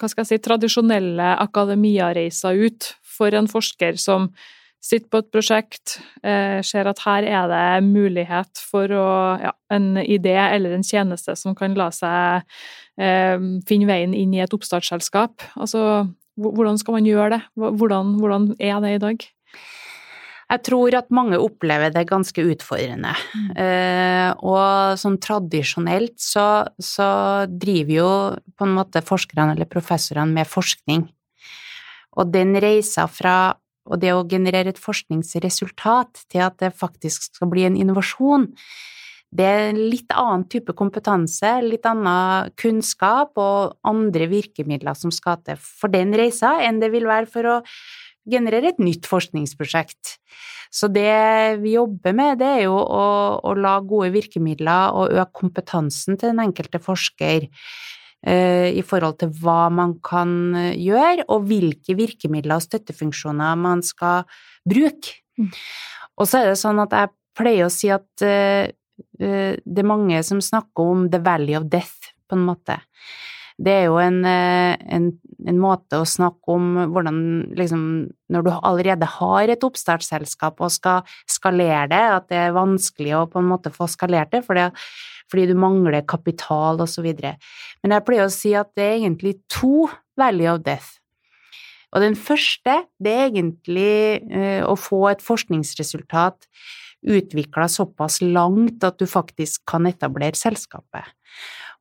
hva 0.00 0.10
skal 0.10 0.24
jeg 0.24 0.32
si, 0.32 0.42
tradisjonelle 0.44 1.34
akademiareisa 1.44 2.54
ut 2.56 2.90
for 3.16 3.34
en 3.36 3.48
forsker 3.50 3.98
som 4.00 4.30
sitter 4.84 5.08
på 5.08 5.20
et 5.22 5.30
prosjekt, 5.32 5.98
eh, 6.26 6.60
ser 6.66 6.88
at 6.90 7.00
her 7.06 7.24
er 7.24 7.46
det 7.48 7.86
mulighet 7.86 8.60
for 8.60 8.90
å, 8.92 9.06
ja, 9.40 9.52
en 9.72 9.94
idé 10.02 10.34
eller 10.36 10.74
en 10.76 10.84
tjeneste 10.84 11.36
som 11.40 11.56
kan 11.56 11.76
la 11.78 11.88
seg 11.94 12.44
eh, 13.00 13.38
finne 13.68 13.88
veien 13.88 14.12
inn 14.16 14.34
i 14.36 14.42
et 14.44 14.52
oppstartsselskap. 14.52 15.46
Altså, 15.56 16.04
hvordan 16.36 16.76
skal 16.80 16.98
man 16.98 17.08
gjøre 17.08 17.38
det? 17.38 17.40
Hvordan, 17.56 18.16
hvordan 18.20 18.50
er 18.58 18.84
det 18.84 18.92
i 18.92 19.02
dag? 19.06 19.26
Jeg 20.50 20.62
tror 20.68 20.94
at 20.98 21.10
mange 21.14 21.38
opplever 21.40 21.92
det 21.94 22.04
ganske 22.10 22.44
utfordrende. 22.52 23.14
Mm. 23.32 23.50
Eh, 23.64 24.30
og 24.44 25.00
sånn 25.00 25.18
tradisjonelt 25.22 26.16
så, 26.20 26.46
så, 26.78 27.08
driver 27.48 27.94
jo 27.94 28.10
på 28.58 28.68
en 28.68 28.74
måte 28.76 29.04
forskerne 29.04 29.56
eller 29.56 29.70
professorene 29.70 30.36
med 30.36 30.50
forskning. 30.50 31.06
Og 32.14 32.30
den 32.34 32.54
reisa 32.62 33.08
fra 33.10 33.54
og 33.84 34.00
det 34.00 34.14
å 34.16 34.24
generere 34.24 34.72
et 34.72 34.80
forskningsresultat 34.80 36.24
til 36.32 36.44
at 36.46 36.56
det 36.62 36.70
faktisk 36.72 37.26
skal 37.28 37.50
bli 37.52 37.66
en 37.66 37.76
innovasjon, 37.76 38.46
det 39.34 39.44
er 39.44 39.64
en 39.72 39.80
litt 39.90 40.12
annen 40.14 40.44
type 40.50 40.72
kompetanse, 40.78 41.50
litt 41.66 41.84
annen 41.90 42.52
kunnskap 42.60 43.34
og 43.40 43.74
andre 43.84 44.28
virkemidler 44.30 44.96
som 44.96 45.12
skal 45.14 45.40
til 45.42 45.58
for 45.58 45.92
den 45.92 46.14
reisa, 46.16 46.54
enn 46.62 46.78
det 46.80 46.92
vil 46.94 47.08
være 47.10 47.28
for 47.30 47.50
å 47.50 47.58
generere 48.30 48.72
et 48.72 48.82
nytt 48.82 49.08
forskningsprosjekt. 49.08 50.16
Så 50.74 50.88
det 50.90 51.60
vi 51.62 51.76
jobber 51.76 52.14
med, 52.16 52.38
det 52.40 52.50
er 52.50 52.62
jo 52.66 52.76
å, 52.76 53.04
å 53.44 53.56
la 53.58 53.76
gode 53.84 54.10
virkemidler 54.14 54.96
og 54.96 55.12
øke 55.14 55.42
kompetansen 55.44 56.18
til 56.18 56.32
den 56.32 56.42
enkelte 56.48 56.80
forsker 56.82 57.50
Eh, 58.24 58.70
i 58.72 58.80
forhold 58.80 59.18
til 59.20 59.32
hva 59.42 59.66
man 59.68 59.98
kan 60.04 60.30
eh, 60.56 60.78
gjøre, 60.80 61.26
og 61.28 61.44
hvilke 61.50 61.92
virkemidler 61.98 62.56
og 62.56 62.64
støttefunksjoner 62.64 63.58
man 63.60 63.82
skal 63.84 64.24
bruke. 64.64 65.18
Mm. 65.36 65.50
Og 66.16 66.30
så 66.30 66.40
er 66.40 66.48
det 66.48 66.56
sånn 66.56 66.80
at 66.80 66.96
jeg 66.96 67.12
pleier 67.36 67.66
å 67.66 67.74
si 67.74 67.90
at 67.92 68.22
uh, 68.22 68.70
det 69.18 69.82
er 69.82 69.88
mange 69.88 70.20
som 70.22 70.38
snakker 70.38 70.92
om 70.92 71.08
the 71.10 71.18
value 71.18 71.58
of 71.58 71.66
death, 71.66 72.14
på 72.30 72.38
en 72.38 72.44
måte. 72.46 72.76
Det 73.54 73.70
er 73.70 73.84
jo 73.86 73.98
en, 74.02 74.24
en, 74.26 75.04
en 75.46 75.58
måte 75.62 76.00
å 76.00 76.08
snakke 76.08 76.56
om 76.56 76.72
hvordan 76.90 77.18
liksom 77.54 77.84
Når 78.34 78.42
du 78.42 78.50
allerede 78.56 79.06
har 79.20 79.52
et 79.52 79.66
oppstartsselskap 79.66 80.58
og 80.58 80.72
skal 80.74 81.04
skalere 81.30 81.86
det, 81.92 82.02
at 82.16 82.26
det 82.32 82.40
er 82.40 82.56
vanskelig 82.56 83.14
å 83.14 83.28
på 83.30 83.38
en 83.38 83.52
måte 83.52 83.70
få 83.70 83.86
skalert 83.90 84.32
det, 84.34 84.42
fordi, 84.46 84.66
fordi 85.30 85.46
du 85.52 85.54
mangler 85.54 86.02
kapital 86.02 86.82
videre. 87.04 87.36
Men 87.82 87.94
jeg 87.94 88.06
pleier 88.08 88.26
å 88.26 88.34
si 88.34 88.56
at 88.58 88.72
det 88.74 88.88
er 88.88 88.98
egentlig 88.98 89.36
to 89.46 89.86
value 90.18 90.50
of 90.50 90.64
Death. 90.66 90.98
Og 91.94 92.02
den 92.02 92.16
første, 92.18 92.80
det 92.98 93.12
er 93.12 93.28
egentlig 93.28 94.24
uh, 94.34 94.66
å 94.66 94.74
få 94.74 95.06
et 95.12 95.22
forskningsresultat 95.22 96.48
utvikla 97.04 97.68
såpass 97.68 98.20
langt 98.24 98.84
at 98.86 98.98
du 98.98 99.06
faktisk 99.06 99.62
kan 99.68 99.86
etablere 99.86 100.38
selskapet. 100.38 101.04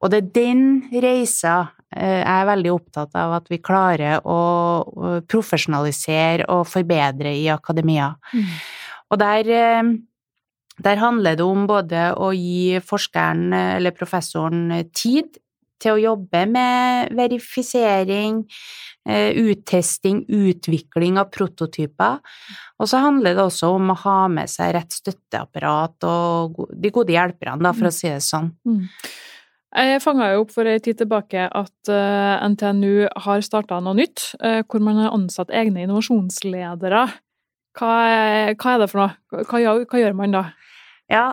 Og 0.04 0.12
det 0.12 0.20
er 0.20 0.32
den 0.36 0.64
reisa 0.92 1.56
uh, 1.64 2.20
jeg 2.20 2.36
er 2.36 2.50
veldig 2.50 2.74
opptatt 2.74 3.16
av 3.20 3.38
at 3.40 3.52
vi 3.52 3.62
klarer 3.64 4.24
å 4.28 4.40
profesjonalisere 5.30 6.50
og 6.52 6.66
forbedre 6.68 7.32
i 7.40 7.48
akademia. 7.54 8.12
Mm. 8.34 8.50
Og 9.14 9.22
der 9.22 9.54
der 10.82 10.98
handler 10.98 11.38
det 11.38 11.46
om 11.46 11.68
både 11.70 12.08
å 12.18 12.32
gi 12.34 12.80
forskeren 12.82 13.54
eller 13.54 13.94
professoren 13.94 14.72
tid 14.90 15.38
til 15.84 15.98
å 15.98 16.02
jobbe 16.02 16.46
med 16.50 17.12
verifisering, 17.18 18.44
eh, 19.06 19.36
uttesting, 19.36 20.24
utvikling 20.28 21.20
av 21.20 21.30
prototyper. 21.32 22.22
Og 22.80 22.90
så 22.90 23.02
handler 23.04 23.36
det 23.36 23.44
også 23.44 23.74
om 23.76 23.92
å 23.92 24.00
ha 24.06 24.28
med 24.28 24.50
seg 24.50 24.74
rett 24.78 24.96
støtteapparat 24.96 26.08
og 26.10 26.66
de 26.72 26.94
gode 26.94 27.14
hjelperne, 27.16 27.76
for 27.76 27.90
å 27.90 27.94
si 27.94 28.08
det 28.08 28.24
sånn. 28.24 28.52
Mm. 28.66 28.88
Jeg 29.74 30.02
fanga 30.04 30.28
opp 30.38 30.52
for 30.54 30.70
en 30.70 30.82
tid 30.86 31.00
tilbake 31.00 31.48
at 31.50 31.90
eh, 31.90 32.44
NTNU 32.54 33.08
har 33.26 33.42
starta 33.42 33.80
noe 33.82 33.98
nytt, 33.98 34.36
eh, 34.46 34.62
hvor 34.70 34.84
man 34.86 35.00
har 35.02 35.16
ansatt 35.16 35.50
egne 35.50 35.88
innovasjonsledere. 35.88 37.08
Hva, 37.74 37.94
hva 38.54 38.76
er 38.76 38.84
det 38.84 38.90
for 38.92 39.02
noe? 39.02 39.16
Hva, 39.50 39.64
hva 39.90 40.04
gjør 40.04 40.14
man 40.20 40.38
da? 40.38 40.44
Ja, 41.10 41.26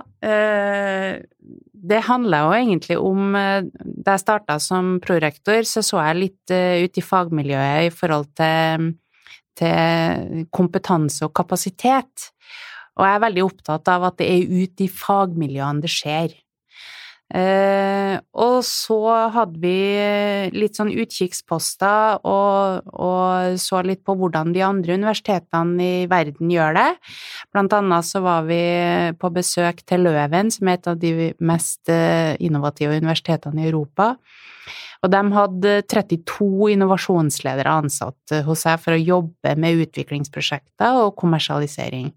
det 1.91 2.01
handler 2.09 2.47
jo 2.47 2.57
egentlig 2.57 2.97
om 2.99 3.37
eh, 3.39 3.69
Da 3.71 4.17
jeg 4.17 4.25
starta 4.25 4.57
som 4.61 4.97
prorektor, 5.05 5.61
så 5.69 5.85
så 5.85 6.01
jeg 6.09 6.21
litt 6.25 6.57
ut 6.57 6.97
i 6.97 7.05
fagmiljøet 7.05 7.91
i 7.91 7.95
forhold 7.95 8.33
til, 8.41 8.93
til, 9.61 10.47
kompetanse 10.49 11.29
og 11.29 11.37
kapasitet. 11.37 12.31
Og 12.97 13.05
jeg 13.05 13.19
er 13.19 13.27
veldig 13.29 13.45
opptatt 13.45 13.93
av 13.93 14.09
at 14.09 14.17
det 14.21 14.33
er 14.33 14.49
ute 14.65 14.89
i 14.89 14.95
fagmiljøene 14.95 15.85
det 15.85 15.93
skjer. 15.93 16.41
Eh, 17.31 18.17
og 18.43 18.57
så 18.67 18.99
hadde 19.31 19.61
vi 19.63 20.51
litt 20.51 20.75
sånn 20.75 20.91
utkikksposter 20.91 22.25
og, 22.27 22.89
og, 22.91 23.59
så 23.63 23.85
litt 23.87 24.03
på 24.03 24.17
hvordan 24.19 24.51
de 24.57 24.65
andre 24.67 24.97
universitetene 24.99 25.87
i 25.87 26.09
verden 26.11 26.51
gjør 26.51 26.75
det. 26.75 26.89
Blant 27.55 27.77
annet 27.79 28.09
så 28.09 28.25
var 28.25 28.49
vi 28.51 28.61
på 29.21 29.31
besøk 29.35 29.85
til 29.87 30.09
Løven, 30.09 30.51
som 30.51 30.71
er 30.71 30.81
et 30.81 30.91
av 30.91 30.99
de 30.99 31.31
mest 31.39 31.93
eh, 31.93 32.35
innovative 32.43 32.99
universitetene 32.99 33.63
i 33.63 33.71
Europa. 33.71 34.17
Og 35.01 35.15
de 35.15 35.21
hadde 35.33 35.77
32 35.89 36.75
innovasjonsledere 36.75 37.79
ansatt 37.83 38.35
hos 38.45 38.67
seg 38.67 38.83
for 38.83 38.97
å 38.97 39.01
jobbe 39.01 39.55
med 39.57 39.87
utviklingsprosjekter 39.87 40.99
og 41.07 41.15
kommersialisering. 41.21 42.11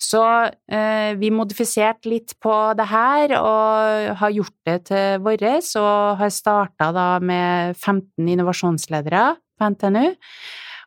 Så 0.00 0.22
eh, 0.48 1.12
vi 1.20 1.30
modifiserte 1.34 2.10
litt 2.10 2.34
på 2.42 2.54
det 2.78 2.88
her 2.90 3.36
og 3.38 4.18
har 4.20 4.34
gjort 4.34 4.56
det 4.68 4.78
til 4.90 5.22
vårt, 5.24 5.46
og 5.80 6.20
har 6.20 6.34
starta 6.34 6.90
da 6.94 7.08
med 7.20 7.78
15 7.78 8.28
innovasjonsledere 8.36 9.24
på 9.58 9.72
NTNU. 9.74 10.14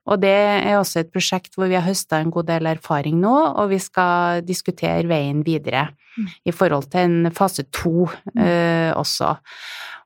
Og 0.08 0.22
det 0.24 0.32
er 0.32 0.78
også 0.78 1.02
et 1.02 1.12
prosjekt 1.12 1.58
hvor 1.58 1.68
vi 1.68 1.76
har 1.76 1.86
høsta 1.86 2.22
en 2.22 2.32
god 2.32 2.48
del 2.48 2.70
erfaring 2.72 3.20
nå, 3.20 3.36
og 3.60 3.74
vi 3.74 3.80
skal 3.84 4.44
diskutere 4.48 5.08
veien 5.10 5.44
videre 5.48 5.90
mm. 6.16 6.30
i 6.48 6.56
forhold 6.56 6.88
til 6.94 7.04
en 7.04 7.36
fase 7.36 7.68
to 7.76 8.08
mm. 8.08 8.40
eh, 8.40 8.92
også. 8.96 9.36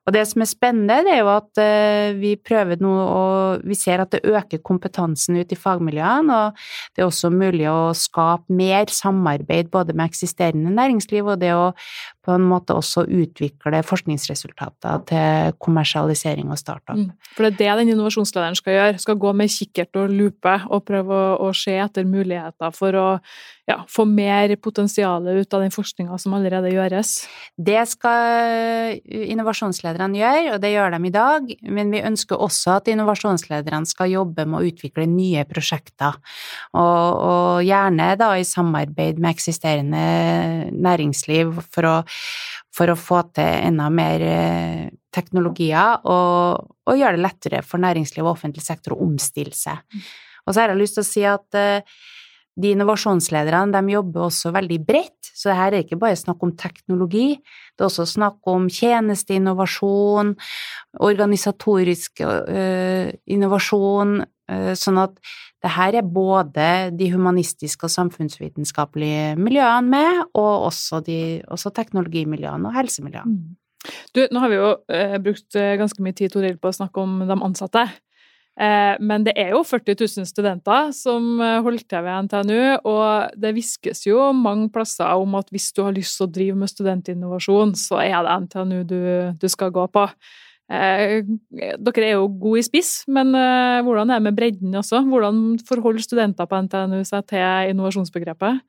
Og 0.08 0.16
det 0.16 0.24
som 0.30 0.42
er 0.42 0.50
spennende, 0.50 0.98
det 1.06 1.14
er 1.14 1.20
jo 1.22 1.30
at 1.30 1.62
uh, 1.62 2.18
vi 2.18 2.34
prøver 2.42 2.82
nå 2.82 2.92
å 2.92 3.26
Vi 3.68 3.76
ser 3.78 4.02
at 4.02 4.14
det 4.14 4.24
øker 4.26 4.62
kompetansen 4.66 5.38
ute 5.38 5.54
i 5.54 5.60
fagmiljøene, 5.60 6.38
og 6.38 6.96
det 6.96 7.04
er 7.04 7.10
også 7.10 7.30
mulig 7.34 7.68
å 7.70 7.92
skape 7.98 8.54
mer 8.56 8.90
samarbeid 8.90 9.70
både 9.74 9.94
med 9.94 10.10
eksisterende 10.10 10.72
næringsliv 10.74 11.28
og 11.28 11.42
det 11.44 11.52
å 11.54 11.72
på 12.26 12.36
en 12.36 12.44
måte 12.46 12.76
også 12.78 13.06
utvikle 13.10 13.82
forskningsresultater 13.86 15.06
til 15.10 15.56
kommersialisering 15.64 16.52
og 16.54 16.60
startup. 16.62 16.98
Mm. 16.98 17.10
For 17.36 17.48
det 17.48 17.66
er 17.66 17.80
det 17.80 17.86
den 17.86 17.96
innovasjonslederen 17.96 18.58
skal 18.60 18.78
gjøre, 18.78 19.00
skal 19.02 19.18
gå 19.22 19.34
med 19.38 19.54
kikkert 19.54 19.98
og 20.02 20.14
lupe 20.14 20.58
og 20.70 20.86
prøve 20.86 21.18
å, 21.18 21.34
å 21.48 21.56
se 21.58 21.78
etter 21.82 22.06
muligheter 22.06 22.76
for 22.78 22.98
å 23.00 23.08
ja, 23.70 23.78
få 23.90 24.06
mer 24.10 24.54
potensial 24.62 25.26
ut 25.28 25.54
av 25.54 25.64
den 25.64 25.74
forskninga 25.74 26.18
som 26.22 26.36
allerede 26.38 26.72
gjøres? 26.74 27.14
Det 27.58 27.82
skal 27.90 28.98
innovasjonslederne 29.06 30.20
gjøre, 30.20 30.56
og 30.56 30.62
det 30.64 30.74
gjør 30.74 30.96
de 30.96 31.02
i 31.08 31.14
dag, 31.14 31.52
men 31.78 31.94
vi 31.94 32.04
ønsker 32.06 32.42
også 32.42 32.78
at 32.80 32.92
innovasjonslederne 32.92 33.90
skal 33.90 34.12
jobbe 34.12 34.46
med 34.50 34.60
å 34.60 34.72
utvikle 34.72 35.08
nye 35.10 35.46
prosjekter, 35.50 36.18
og, 36.74 37.22
og 37.32 37.66
gjerne 37.68 38.12
da 38.20 38.34
i 38.38 38.48
samarbeid 38.48 39.22
med 39.22 39.36
eksisterende 39.36 40.72
næringsliv 40.72 41.58
for 41.72 41.88
å, 41.88 41.96
for 42.76 42.92
å 42.92 42.98
få 43.00 43.22
til 43.36 43.68
enda 43.68 43.90
mer 43.94 44.24
eh, 44.24 44.88
teknologier 45.12 46.06
og, 46.08 46.72
og, 46.88 46.94
gjøre 46.96 47.18
det 47.18 47.26
lettere 47.26 47.62
for 47.68 47.84
næringsliv 47.84 48.24
og 48.24 48.38
offentlig 48.38 48.64
sektor 48.64 48.96
å 48.96 49.02
omstille 49.04 49.56
seg. 49.56 49.82
Mm. 49.92 50.06
Og 50.46 50.54
så 50.54 50.64
har 50.64 50.72
jeg 50.72 50.82
lyst 50.82 50.98
til 50.98 51.04
å 51.04 51.10
si 51.10 51.24
at 51.28 51.58
uh, 51.60 52.00
de 52.62 52.72
innovasjonslederne 52.76 53.76
de 53.76 53.94
jobber 53.94 54.26
også 54.28 54.52
veldig 54.56 54.80
bredt, 54.88 55.30
så 55.38 55.54
her 55.56 55.76
er 55.76 55.86
ikke 55.86 56.00
bare 56.02 56.18
snakk 56.20 56.42
om 56.44 56.56
teknologi, 56.60 57.36
det 57.38 57.84
er 57.84 57.88
også 57.88 58.08
snakk 58.10 58.50
om 58.52 58.68
tjenesteinnovasjon, 58.72 60.34
organisatorisk 61.04 62.24
uh, 62.26 63.12
innovasjon, 63.32 64.22
sånn 64.50 64.98
at 65.00 65.14
det 65.64 65.70
her 65.72 65.96
er 66.00 66.08
både 66.08 66.66
de 66.98 67.08
humanistiske 67.14 67.86
og 67.88 67.94
samfunnsvitenskapelige 67.94 69.38
miljøene 69.40 69.88
med, 69.88 70.22
og 70.34 70.68
også, 70.72 71.00
de, 71.06 71.18
også 71.48 71.72
teknologimiljøene 71.78 72.68
og 72.68 72.76
helsemiljøene. 72.76 73.36
Mm. 73.38 73.92
Du, 74.14 74.24
nå 74.28 74.42
har 74.44 74.52
vi 74.52 74.58
jo 74.58 74.72
eh, 74.94 75.18
brukt 75.24 75.56
ganske 75.56 76.04
mye 76.04 76.18
tid 76.18 76.34
Toril, 76.34 76.58
på 76.62 76.70
å 76.70 76.76
snakke 76.76 77.06
om 77.06 77.22
de 77.30 77.38
ansatte. 77.38 77.86
Eh, 78.60 78.98
men 79.00 79.24
det 79.24 79.34
er 79.40 79.54
jo 79.56 79.64
40 79.64 79.96
000 79.96 80.28
studenter 80.28 80.92
som 80.96 81.40
eh, 81.40 81.62
holder 81.64 81.86
til 81.88 82.04
ved 82.06 82.28
NTNU, 82.28 82.62
og 82.92 83.40
det 83.40 83.54
hviskes 83.56 84.04
jo 84.06 84.28
mange 84.36 84.68
plasser 84.74 85.16
om 85.18 85.38
at 85.40 85.50
hvis 85.54 85.72
du 85.74 85.86
har 85.86 85.96
lyst 85.96 86.20
til 86.20 86.28
å 86.28 86.34
drive 86.36 86.60
med 86.60 86.72
studentinnovasjon, 86.72 87.74
så 87.80 88.02
er 88.04 88.18
det 88.28 88.38
NTNU 88.46 88.80
du, 88.90 89.02
du 89.40 89.48
skal 89.52 89.72
gå 89.74 89.88
på. 89.96 90.06
Eh, 90.72 91.22
dere 91.84 92.06
er 92.08 92.14
jo 92.16 92.30
gode 92.40 92.62
i 92.62 92.66
spiss, 92.66 92.92
men 93.12 93.34
hvordan 93.84 94.10
er 94.10 94.22
det 94.22 94.28
med 94.30 94.38
bredden 94.38 94.78
også? 94.80 95.02
Hvordan 95.10 95.60
forholder 95.68 96.06
studenter 96.06 96.48
på 96.48 96.62
NTNU 96.68 97.02
seg 97.08 97.26
til 97.28 97.74
innovasjonsbegrepet? 97.74 98.62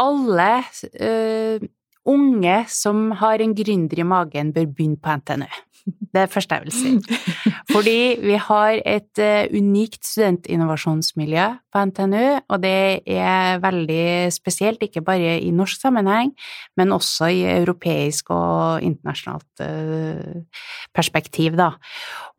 Alle 0.00 0.48
uh, 0.60 1.66
unge 2.08 2.58
som 2.72 3.10
har 3.20 3.42
en 3.42 3.54
gründer 3.56 4.02
i 4.02 4.06
magen, 4.06 4.52
bør 4.54 4.68
begynne 4.70 5.00
på 5.02 5.16
NTNU. 5.20 5.48
Det 5.86 6.18
er 6.18 6.26
det 6.26 6.32
første 6.34 6.56
jeg 6.56 6.64
vil 6.64 6.74
si. 6.74 6.92
Fordi 7.74 7.98
vi 8.18 8.38
har 8.42 8.80
et 8.82 9.20
uh, 9.22 9.46
unikt 9.54 10.02
studentinnovasjonsmiljø 10.06 11.44
på 11.72 11.84
NTNU, 11.90 12.24
og 12.50 12.62
det 12.64 13.06
er 13.06 13.60
veldig 13.62 14.32
spesielt, 14.34 14.82
ikke 14.82 15.04
bare 15.06 15.36
i 15.38 15.52
norsk 15.54 15.84
sammenheng, 15.84 16.32
men 16.76 16.94
også 16.96 17.30
i 17.30 17.44
europeisk 17.54 18.32
og 18.34 18.82
internasjonalt 18.82 19.62
uh, 19.62 20.64
perspektiv, 20.94 21.54
da. 21.58 21.70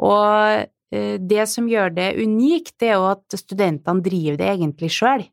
Og 0.03 0.67
uh, 0.67 1.15
det 1.15 1.47
som 1.47 1.71
gjør 1.71 1.95
det 1.95 2.11
unikt, 2.19 2.75
det 2.81 2.91
er 2.91 2.99
jo 2.99 3.07
at 3.13 3.39
studentene 3.39 4.03
driver 4.03 4.43
det 4.43 4.51
egentlig 4.57 4.91
sjøl. 4.91 5.23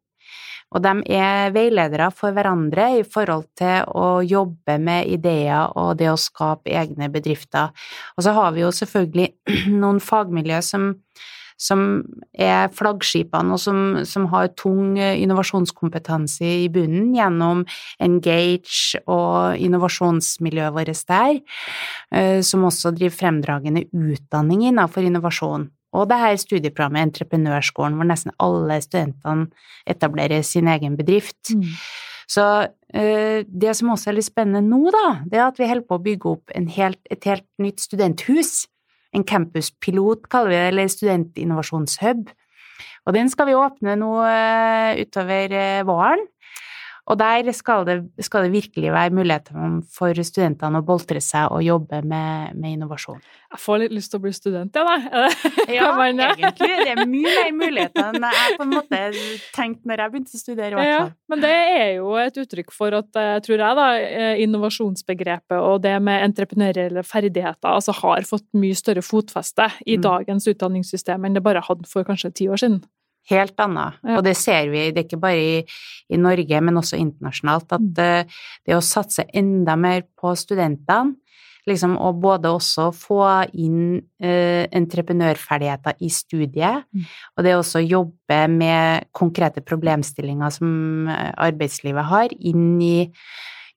Og 0.75 0.83
de 0.83 0.95
er 1.15 1.53
veiledere 1.55 2.09
for 2.15 2.35
hverandre 2.35 2.89
i 2.99 3.05
forhold 3.07 3.47
til 3.59 3.87
å 3.95 4.23
jobbe 4.27 4.79
med 4.83 5.11
ideer 5.13 5.71
og 5.79 5.95
det 6.01 6.11
å 6.11 6.19
skape 6.21 6.73
egne 6.75 7.11
bedrifter. 7.13 7.71
Og 8.17 8.27
så 8.27 8.35
har 8.35 8.55
vi 8.57 8.65
jo 8.65 8.73
selvfølgelig 8.75 9.31
noen 9.83 10.01
fagmiljø 10.03 10.59
som, 10.67 10.89
som 11.61 11.85
er 12.33 12.73
flaggskipene, 12.75 13.55
og 13.55 13.63
som, 13.63 13.79
som, 14.09 14.27
har 14.33 14.51
tung 14.59 14.99
innovasjonskompetanse 14.99 16.51
i 16.65 16.67
bunnen 16.75 17.15
gjennom 17.15 17.63
Engage 18.03 18.99
og 19.07 19.61
innovasjonsmiljøet 19.63 20.75
vårt 20.75 21.07
der, 21.11 21.39
eh, 22.11 22.41
som 22.43 22.67
også 22.67 22.95
driver 22.97 23.21
fremdragende 23.23 23.87
utdanning 23.93 24.67
innenfor 24.73 25.07
innovasjon. 25.07 25.71
Og 25.95 26.09
det 26.11 26.19
her 26.19 26.37
studieprogrammet 26.41 27.09
Entreprenørskolen, 27.09 27.97
hvor 27.99 28.09
nesten 28.09 28.35
alle 28.43 28.81
studentene 28.83 29.47
etablerer 29.87 30.43
sin 30.47 30.69
egen 30.71 30.99
bedrift. 30.99 31.55
Mm. 31.55 31.71
Så 32.31 32.45
uh, 32.67 33.41
det 33.45 33.75
som 33.79 33.93
også 33.95 34.11
er 34.11 34.19
litt 34.19 34.29
spennende 34.29 34.65
nå, 34.65 34.91
da, 34.95 35.07
det 35.29 35.39
er 35.41 35.47
at 35.47 35.61
vi 35.61 35.69
holder 35.71 35.89
på 35.89 35.99
å 35.99 36.05
bygge 36.05 36.33
opp 36.33 36.55
helt, 36.77 37.01
et 37.13 37.29
helt 37.31 37.47
nytt 37.63 37.85
studenthus. 37.85 38.65
En 39.15 39.27
campuspilot, 39.27 40.27
kaller 40.33 40.51
vi 40.51 40.59
det, 40.59 40.71
eller 40.73 40.91
studentinnovasjonshub. 40.91 42.33
Og 43.05 43.15
den 43.15 43.29
skal 43.31 43.51
vi 43.51 43.59
åpne 43.59 43.95
nå 44.01 44.13
uh, 44.25 44.91
utover 44.99 45.55
uh, 45.55 45.85
våren. 45.87 46.25
Og 47.05 47.19
der 47.21 47.51
skal 47.53 47.85
det, 47.85 47.97
skal 48.25 48.47
det, 48.47 48.53
virkelig 48.55 48.93
være 48.93 49.13
mulighet 49.13 49.51
for 49.93 50.17
studentene 50.25 50.81
å 50.81 50.87
boltre 50.87 51.21
seg 51.21 51.53
og 51.53 51.61
jobbe 51.65 52.01
med, 52.01 52.55
med 52.57 52.79
innovasjon. 52.79 53.21
Jeg 53.53 53.61
får 53.61 53.83
litt 53.83 53.93
lyst 53.95 54.13
til 54.13 54.21
å 54.21 54.25
bli 54.25 54.33
student, 54.35 54.77
ja, 54.79 54.85
da. 54.87 55.35
ja, 55.69 55.91
egentlig. 56.09 56.71
Det 56.81 56.95
er 56.95 57.03
mye 57.05 57.35
mer 57.35 57.53
muligheter 57.59 58.09
enn 58.09 58.25
jeg 58.25 58.57
på 58.57 58.65
en 58.65 58.73
måte 58.73 59.03
tenkte 59.55 59.91
når 59.91 60.05
jeg 60.05 60.15
begynte 60.15 60.39
å 60.39 60.43
studere. 60.43 60.89
Ja, 60.89 61.05
men 61.31 61.45
det 61.45 61.53
er 61.53 61.91
jo 61.99 62.17
et 62.21 62.41
uttrykk 62.41 62.73
for 62.75 62.97
at, 62.97 63.13
eh, 63.21 63.37
tror 63.45 63.59
jeg, 63.59 63.79
da, 63.81 63.87
eh, 64.01 64.43
innovasjonsbegrepet 64.47 65.61
og 65.61 65.85
det 65.85 65.95
med 66.05 66.25
entreprenørielle 66.31 67.05
ferdigheter 67.05 67.69
altså 67.69 67.93
har 68.01 68.25
fått 68.29 68.49
mye 68.57 68.77
større 68.79 69.05
fotfeste 69.05 69.69
i 69.85 69.99
mm. 69.99 70.05
dagens 70.09 70.49
utdanningssystem 70.51 71.25
enn 71.25 71.37
det 71.37 71.45
bare 71.45 71.65
hadde 71.65 71.89
for 71.91 72.07
kanskje 72.09 72.33
ti 72.33 72.49
år 72.49 72.65
siden 72.65 72.81
helt 73.31 73.61
annet. 73.61 74.01
Ja. 74.03 74.19
Og 74.19 74.25
det 74.27 74.37
ser 74.39 74.71
vi, 74.73 74.87
det 74.93 75.03
er 75.03 75.09
ikke 75.09 75.23
bare 75.23 75.43
i, 75.43 75.59
i 76.13 76.21
Norge, 76.21 76.63
men 76.65 76.81
også 76.81 77.01
internasjonalt, 77.01 77.77
at 77.77 78.01
uh, 78.01 78.41
det 78.67 78.77
å 78.77 78.85
satse 78.85 79.27
enda 79.33 79.77
mer 79.81 80.05
på 80.21 80.35
studentene, 80.39 81.17
liksom, 81.65 81.95
og 81.97 82.19
både 82.21 82.51
også 82.53 82.91
få 82.93 83.23
inn 83.57 83.97
uh, 83.97 84.65
entreprenørferdigheter 84.69 86.05
i 86.05 86.13
studiet, 86.13 86.85
mm. 86.93 87.09
og 87.37 87.47
det 87.47 87.57
også 87.57 87.85
jobbe 87.85 88.43
med 88.53 89.09
konkrete 89.17 89.65
problemstillinger 89.65 90.53
som 90.59 91.09
arbeidslivet 91.09 92.13
har, 92.13 92.37
inn 92.45 92.77
i 92.85 92.99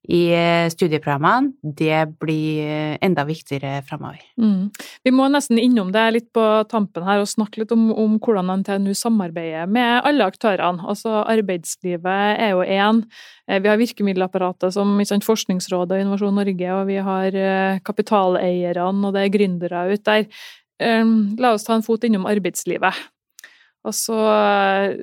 i 0.06 0.20
eh, 0.32 0.68
studieprogrammene, 0.72 1.52
det 1.62 1.96
blir 2.22 2.62
eh, 2.64 2.94
enda 3.04 3.24
viktigere 3.28 3.82
fremover. 3.84 4.22
Mm. 4.40 4.70
Vi 5.04 5.12
må 5.12 5.26
nesten 5.32 5.58
innom 5.60 5.90
det 5.92 6.04
litt 6.14 6.28
på 6.36 6.44
tampen 6.70 7.04
her 7.04 7.20
og 7.20 7.28
snakke 7.28 7.62
litt 7.62 7.74
om, 7.74 7.88
om 7.92 8.14
hvordan 8.22 8.52
NTNU 8.62 8.94
samarbeider 8.96 9.68
med 9.68 10.06
alle 10.08 10.28
aktørene. 10.30 10.86
Altså 10.88 11.24
Arbeidslivet 11.24 12.38
er 12.38 12.54
jo 12.54 12.62
én. 12.62 13.02
Eh, 13.50 13.60
vi 13.60 13.72
har 13.72 13.80
virkemiddelapparatet 13.80 14.78
som 14.78 14.96
sant, 15.08 15.26
Forskningsrådet 15.28 15.98
og 15.98 16.06
Innovasjon 16.06 16.40
Norge, 16.40 16.72
og 16.78 16.88
vi 16.88 17.02
har 17.10 17.38
kapitaleierne, 17.84 19.04
og 19.04 19.12
det 19.16 19.26
er 19.26 19.34
gründere 19.34 19.84
ute 19.92 20.04
der. 20.22 20.48
La 21.42 21.50
oss 21.56 21.64
ta 21.66 21.74
en 21.74 21.82
fot 21.82 22.04
innom 22.06 22.28
arbeidslivet. 22.30 22.94
Altså, 23.86 24.16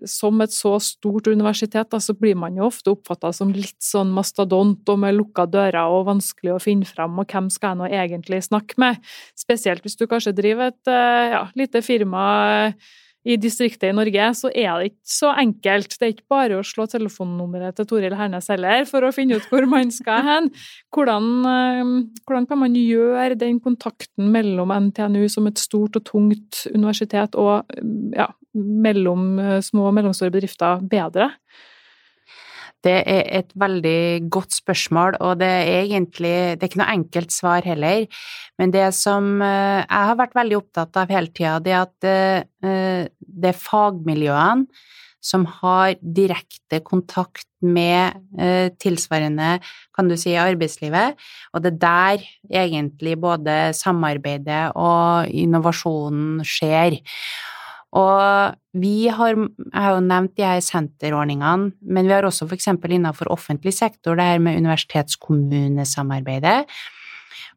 som 0.09 0.41
et 0.43 0.51
så 0.51 0.73
stort 0.83 1.29
universitet, 1.31 1.87
da, 1.91 1.99
så 2.03 2.13
blir 2.17 2.35
man 2.37 2.57
jo 2.59 2.67
ofte 2.67 2.91
oppfatta 2.91 3.31
som 3.33 3.53
litt 3.55 3.79
sånn 3.81 4.11
mastodont 4.13 4.83
og 4.91 4.99
med 5.01 5.15
lukka 5.15 5.47
dører 5.47 5.87
og 5.95 6.09
vanskelig 6.09 6.53
å 6.53 6.59
finne 6.61 6.87
fram, 6.89 7.15
og 7.21 7.31
hvem 7.31 7.47
skal 7.53 7.71
jeg 7.71 7.79
nå 7.79 7.87
egentlig 8.03 8.43
snakke 8.45 8.77
med? 8.81 8.99
Spesielt 9.39 9.85
hvis 9.85 9.97
du 9.97 10.05
kanskje 10.11 10.35
driver 10.35 10.73
et 10.73 10.91
eh, 10.91 11.31
ja, 11.37 11.41
lite 11.55 11.81
firma 11.85 12.27
i 13.25 13.39
distriktet 13.41 13.89
i 13.89 13.95
Norge, 13.95 14.27
så 14.37 14.51
er 14.53 14.69
det 14.77 14.91
ikke 14.91 15.09
så 15.15 15.31
enkelt. 15.41 15.95
Det 15.97 16.05
er 16.05 16.13
ikke 16.13 16.29
bare 16.35 16.59
å 16.59 16.65
slå 16.67 16.85
telefonnummeret 16.91 17.79
til 17.79 17.87
Toril 17.89 18.13
Hernes 18.19 18.51
heller 18.53 18.85
for 18.85 19.07
å 19.07 19.13
finne 19.15 19.39
ut 19.39 19.47
hvor 19.49 19.65
man 19.69 19.89
skal 19.93 20.21
hen. 20.27 20.51
Hvordan, 20.93 21.31
eh, 21.49 21.93
hvordan, 22.21 22.45
kan 22.51 22.61
man 22.61 22.77
gjøre 22.77 23.39
den 23.41 23.57
kontakten 23.63 24.29
mellom 24.35 24.75
NTNU 24.91 25.25
som 25.31 25.49
et 25.49 25.61
stort 25.61 25.97
og 25.97 26.05
tungt 26.05 26.67
universitet 26.75 27.39
og 27.39 27.65
ja, 28.13 28.29
mellom 28.55 29.37
eh, 29.39 29.61
små 29.63 29.89
og 29.89 29.95
mellomstore 29.97 30.33
bedrifter 30.33 30.83
bedre? 30.89 31.31
Det 32.85 32.99
er 33.09 33.23
et 33.39 33.53
veldig 33.57 34.29
godt 34.29 34.53
spørsmål, 34.53 35.15
og 35.25 35.39
det 35.39 35.49
er 35.49 35.87
egentlig 35.87 36.33
Det 36.53 36.63
er 36.63 36.69
ikke 36.69 36.81
noe 36.83 36.93
enkelt 36.93 37.31
svar 37.33 37.65
heller, 37.65 38.05
men 38.59 38.73
det 38.73 38.91
som 38.93 39.41
eh, 39.41 39.81
jeg 39.81 40.09
har 40.09 40.19
vært 40.19 40.37
veldig 40.37 40.59
opptatt 40.59 41.01
av 41.01 41.15
hele 41.15 41.33
tida, 41.33 41.57
det 41.59 41.73
er 41.73 41.81
at 41.81 42.09
eh, 42.11 43.07
det 43.19 43.49
er 43.51 43.63
fagmiljøene 43.63 44.67
som 45.25 45.41
har 45.49 45.95
direkte 45.97 46.83
kontakt 46.85 47.47
med 47.65 48.13
tilsvarende, 48.77 49.55
kan 49.97 50.05
du 50.05 50.13
si, 50.21 50.35
arbeidslivet, 50.37 51.17
og 51.49 51.63
det 51.65 51.71
er 51.71 51.79
der 51.81 52.27
egentlig 52.61 53.15
både 53.17 53.55
samarbeidet 53.73 54.67
og 54.77 55.25
innovasjonen 55.33 56.45
skjer. 56.45 56.99
Og 57.95 58.55
vi 58.75 59.07
har, 59.07 59.37
jeg 59.37 59.83
har 59.85 59.93
jo 59.95 60.03
nevnt 60.03 60.35
de 60.35 60.43
her 60.43 60.59
senterordningene, 60.63 61.71
men 61.81 62.07
vi 62.07 62.13
har 62.15 62.25
også 62.27 62.47
eksempel 62.51 62.91
innenfor 62.97 63.31
offentlig 63.31 63.73
sektor 63.77 64.15
det 64.19 64.27
her 64.33 64.39
med 64.43 64.57
universitetskommunesamarbeidet. 64.59 66.65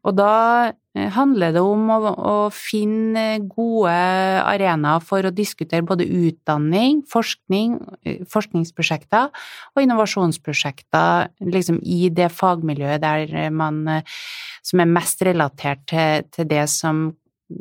Og 0.07 0.15
da 0.15 0.71
eh, 0.95 1.09
handler 1.11 1.51
det 1.55 1.63
om 1.63 1.89
å, 1.91 1.97
å, 2.07 2.35
finne 2.55 3.41
gode 3.51 3.91
arenaer 3.91 5.03
for 5.03 5.27
å 5.27 5.33
diskutere 5.35 5.83
både 5.83 6.07
utdanning, 6.07 7.01
forskning, 7.09 7.75
eh, 8.07 8.21
forskningsprosjekter 8.31 9.27
og 9.73 9.83
innovasjonsprosjekter 9.83 11.33
liksom 11.51 11.81
i 11.83 12.07
det 12.15 12.29
fagmiljøet 12.31 13.03
der 13.03 13.51
man, 13.51 13.83
eh, 13.91 14.19
som 14.63 14.83
er 14.83 14.93
mest 14.93 15.23
relatert 15.27 15.83
til, 15.91 16.29
til 16.31 16.47
det 16.47 16.67
som 16.71 17.09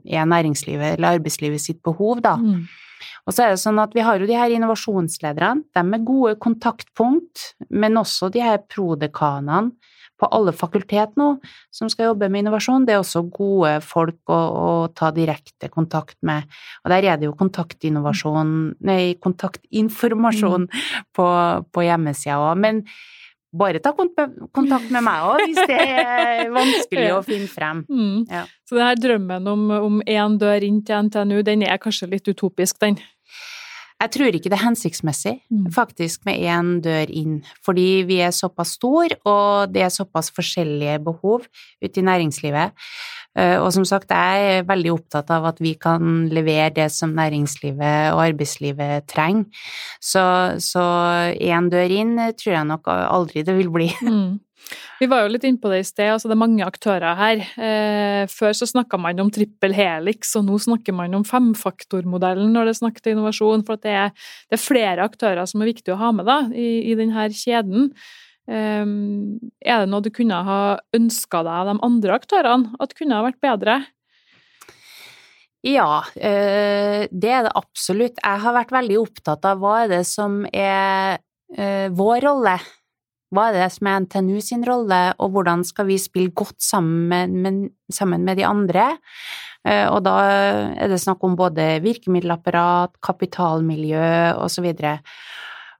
er 0.06 0.28
næringslivet 0.28 0.96
eller 0.96 1.18
arbeidslivet 1.18 1.62
sitt 1.62 1.82
behov, 1.86 2.22
da. 2.24 2.36
Mm. 2.40 2.66
Og 3.28 3.34
så 3.34 3.44
er 3.44 3.52
det 3.52 3.60
sånn 3.62 3.78
at 3.82 3.92
vi 3.94 4.02
har 4.04 4.18
jo 4.18 4.26
de 4.28 4.36
her 4.38 4.52
innovasjonslederne, 4.54 5.66
de 5.76 5.82
er 5.82 6.06
gode 6.06 6.34
kontaktpunkt, 6.42 7.52
men 7.70 8.00
også 8.00 8.30
de 8.34 8.42
her 8.42 8.62
prodekanene 8.70 9.76
på 10.18 10.26
alle 10.34 10.50
fakultet 10.56 11.12
nå 11.18 11.28
som 11.74 11.90
skal 11.92 12.10
jobbe 12.10 12.26
med 12.32 12.42
innovasjon, 12.42 12.86
det 12.88 12.96
er 12.96 13.02
også 13.02 13.22
gode 13.30 13.76
folk 13.86 14.32
å, 14.34 14.38
å 14.38 14.70
ta 14.96 15.12
direkte 15.14 15.70
kontakt 15.70 16.16
med. 16.26 16.48
Og 16.82 16.90
der 16.90 17.06
er 17.06 17.20
det 17.20 17.28
jo 17.28 17.36
kontaktinnovasjon, 17.38 18.56
nei, 18.88 19.14
kontaktinformasjon 19.22 20.66
mm. 20.66 20.82
på, 21.14 21.28
på 21.70 21.86
hjemmesida 21.86 22.40
òg. 22.48 22.58
Men 22.64 22.82
bare 23.52 23.80
ta 23.80 23.94
kontakt 23.96 24.90
med 24.92 25.04
meg 25.04 25.24
òg, 25.24 25.42
hvis 25.46 25.60
det 25.70 25.78
er 25.78 26.50
vanskelig 26.58 27.06
å 27.16 27.20
finne 27.26 27.48
frem. 27.50 27.84
Mm. 27.88 28.26
Ja. 28.28 28.44
Så 28.68 28.76
det 28.76 28.88
her 28.90 29.00
drømmen 29.00 29.48
om 29.48 30.00
én 30.04 30.36
dør 30.40 30.66
inn 30.66 30.82
til 30.84 31.08
NTNU, 31.08 31.40
den 31.46 31.64
er 31.64 31.80
kanskje 31.80 32.10
litt 32.12 32.28
utopisk, 32.28 32.80
den? 32.84 32.98
Jeg 33.98 34.12
tror 34.14 34.36
ikke 34.36 34.50
det 34.52 34.54
er 34.54 34.62
hensiktsmessig, 34.62 35.34
mm. 35.50 35.70
faktisk, 35.74 36.22
med 36.28 36.38
én 36.38 36.76
dør 36.84 37.10
inn, 37.10 37.40
fordi 37.66 38.04
vi 38.06 38.20
er 38.22 38.34
såpass 38.34 38.76
store, 38.78 39.18
og 39.26 39.72
det 39.74 39.82
er 39.82 39.90
såpass 39.90 40.30
forskjellige 40.36 41.00
behov 41.02 41.48
ute 41.82 41.98
i 41.98 42.06
næringslivet. 42.06 42.76
Eh, 43.38 43.56
og 43.58 43.72
som 43.74 43.84
sagt, 43.88 44.14
jeg 44.14 44.58
er 44.58 44.68
veldig 44.68 44.92
opptatt 44.94 45.30
av 45.34 45.48
at 45.50 45.58
vi 45.62 45.74
kan 45.78 46.28
levere 46.30 46.70
det 46.78 46.88
som 46.94 47.16
næringslivet 47.18 48.14
og 48.14 48.22
arbeidslivet 48.28 49.08
trenger. 49.10 49.50
Så 50.00 50.84
én 51.34 51.70
dør 51.70 51.98
inn 51.98 52.14
tror 52.38 52.54
jeg 52.54 52.68
nok 52.70 52.90
aldri 52.94 53.42
det 53.46 53.58
vil 53.58 53.72
bli. 53.74 53.90
Mm. 54.02 54.38
Vi 54.98 55.06
var 55.06 55.22
jo 55.22 55.30
litt 55.32 55.44
inne 55.46 55.60
på 55.62 55.70
det 55.70 55.80
i 55.82 55.86
sted, 55.86 56.10
altså 56.10 56.28
det 56.28 56.34
er 56.34 56.42
mange 56.42 56.66
aktører 56.66 57.18
her. 57.18 57.42
Eh, 57.62 58.22
før 58.32 58.54
så 58.56 58.66
snakka 58.68 58.98
man 59.00 59.22
om 59.22 59.30
trippel 59.32 59.74
helix, 59.76 60.34
og 60.38 60.48
nå 60.48 60.58
snakker 60.62 60.96
man 60.96 61.14
om 61.18 61.26
femfaktormodellen 61.26 62.50
når 62.54 62.68
det 62.68 62.74
er 62.74 62.80
snakk 62.80 63.02
til 63.02 63.14
innovasjon, 63.14 63.62
for 63.68 63.80
det 63.82 63.94
er, 63.94 64.16
det, 64.48 64.58
er, 64.58 64.64
flere 64.64 65.06
aktører 65.06 65.46
som 65.48 65.62
er 65.62 65.70
viktig 65.70 65.94
å 65.94 66.00
ha 66.00 66.10
med 66.16 66.26
da, 66.28 66.40
i, 66.50 66.90
i 66.90 66.96
denne 66.98 67.28
kjeden. 67.34 67.92
Eh, 68.50 68.82
er 68.82 69.84
det 69.84 69.92
noe 69.92 70.04
du 70.04 70.10
kunne 70.14 70.42
ha 70.48 70.62
ønska 70.98 71.44
deg 71.46 71.60
av 71.60 71.70
de 71.70 71.78
andre 71.90 72.18
aktørene, 72.18 72.74
at 72.82 72.98
kunne 72.98 73.20
ha 73.20 73.28
vært 73.28 73.40
bedre? 73.44 73.78
Ja, 75.66 76.04
eh, 76.14 77.06
det 77.10 77.30
er 77.34 77.46
det 77.46 77.54
absolutt. 77.58 78.18
Jeg 78.22 78.42
har 78.44 78.54
vært 78.54 78.74
veldig 78.74 78.98
opptatt 79.00 79.46
av 79.48 79.62
hva 79.62 79.84
er 79.84 79.94
det 79.96 80.04
som 80.06 80.44
er 80.52 81.18
eh, 81.54 81.88
vår 81.90 82.22
rolle 82.26 82.58
hva 83.34 83.48
er 83.48 83.58
det 83.58 83.68
som 83.74 83.88
er 83.90 84.04
NTNU 84.04 84.38
sin 84.44 84.62
rolle, 84.64 85.00
og 85.20 85.34
hvordan 85.34 85.64
skal 85.66 85.88
vi 85.90 85.98
spille 86.00 86.32
godt 86.36 86.56
sammen 86.64 87.36
med, 87.42 87.66
sammen 87.92 88.24
med 88.24 88.40
de 88.40 88.46
andre? 88.48 88.90
Eh, 89.68 89.86
og 89.90 90.02
da 90.06 90.14
er 90.78 90.88
det 90.88 91.00
snakk 91.02 91.24
om 91.26 91.36
både 91.36 91.78
virkemiddelapparat, 91.84 92.96
kapitalmiljø 93.04 94.08
osv. 94.40 94.70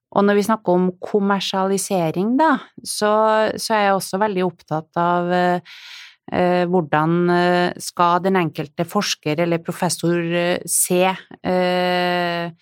Og 0.09 0.25
når 0.25 0.39
vi 0.39 0.45
snakker 0.49 0.77
om 0.77 0.91
kommersialisering, 1.05 2.37
da, 2.41 2.55
så, 2.81 3.13
så 3.57 3.77
er 3.77 3.89
jeg 3.89 3.97
også 3.97 4.21
veldig 4.21 4.45
opptatt 4.47 5.01
av 5.01 5.33
eh, 5.37 6.65
hvordan 6.69 7.17
eh, 7.33 7.81
skal 7.81 8.21
den 8.25 8.37
enkelte 8.41 8.85
forsker 8.89 9.41
eller 9.45 9.65
professor 9.65 10.17
eh, 10.21 10.61
se 10.69 11.05
eh, 11.09 12.53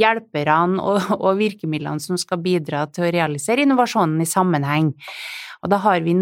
hjelperne 0.00 0.82
og, 0.82 1.12
og 1.16 1.38
virkemidlene 1.40 2.02
som 2.02 2.18
skal 2.20 2.42
bidra 2.44 2.86
til 2.90 3.06
å 3.06 3.14
realisere 3.14 3.64
innovasjonen 3.64 4.20
i 4.22 4.28
sammenheng. 4.28 4.92
Og 5.64 5.72
da 5.72 5.80
har 5.84 6.04
vi 6.04 6.14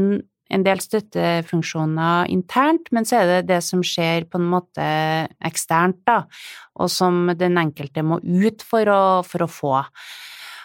en 0.54 0.64
del 0.64 0.82
støttefunksjoner 0.82 2.28
internt, 2.32 2.90
men 2.94 3.08
så 3.08 3.22
er 3.22 3.30
det 3.30 3.48
det 3.48 3.62
som 3.64 3.82
skjer 3.84 4.28
på 4.30 4.38
en 4.40 4.50
måte 4.52 4.84
eksternt, 5.44 6.02
da, 6.06 6.22
og 6.78 6.92
som 6.92 7.32
den 7.38 7.58
enkelte 7.60 8.04
må 8.06 8.20
ut 8.22 8.62
for 8.66 8.90
å, 8.92 9.02
for 9.26 9.46
å 9.46 9.50
få. 9.50 9.74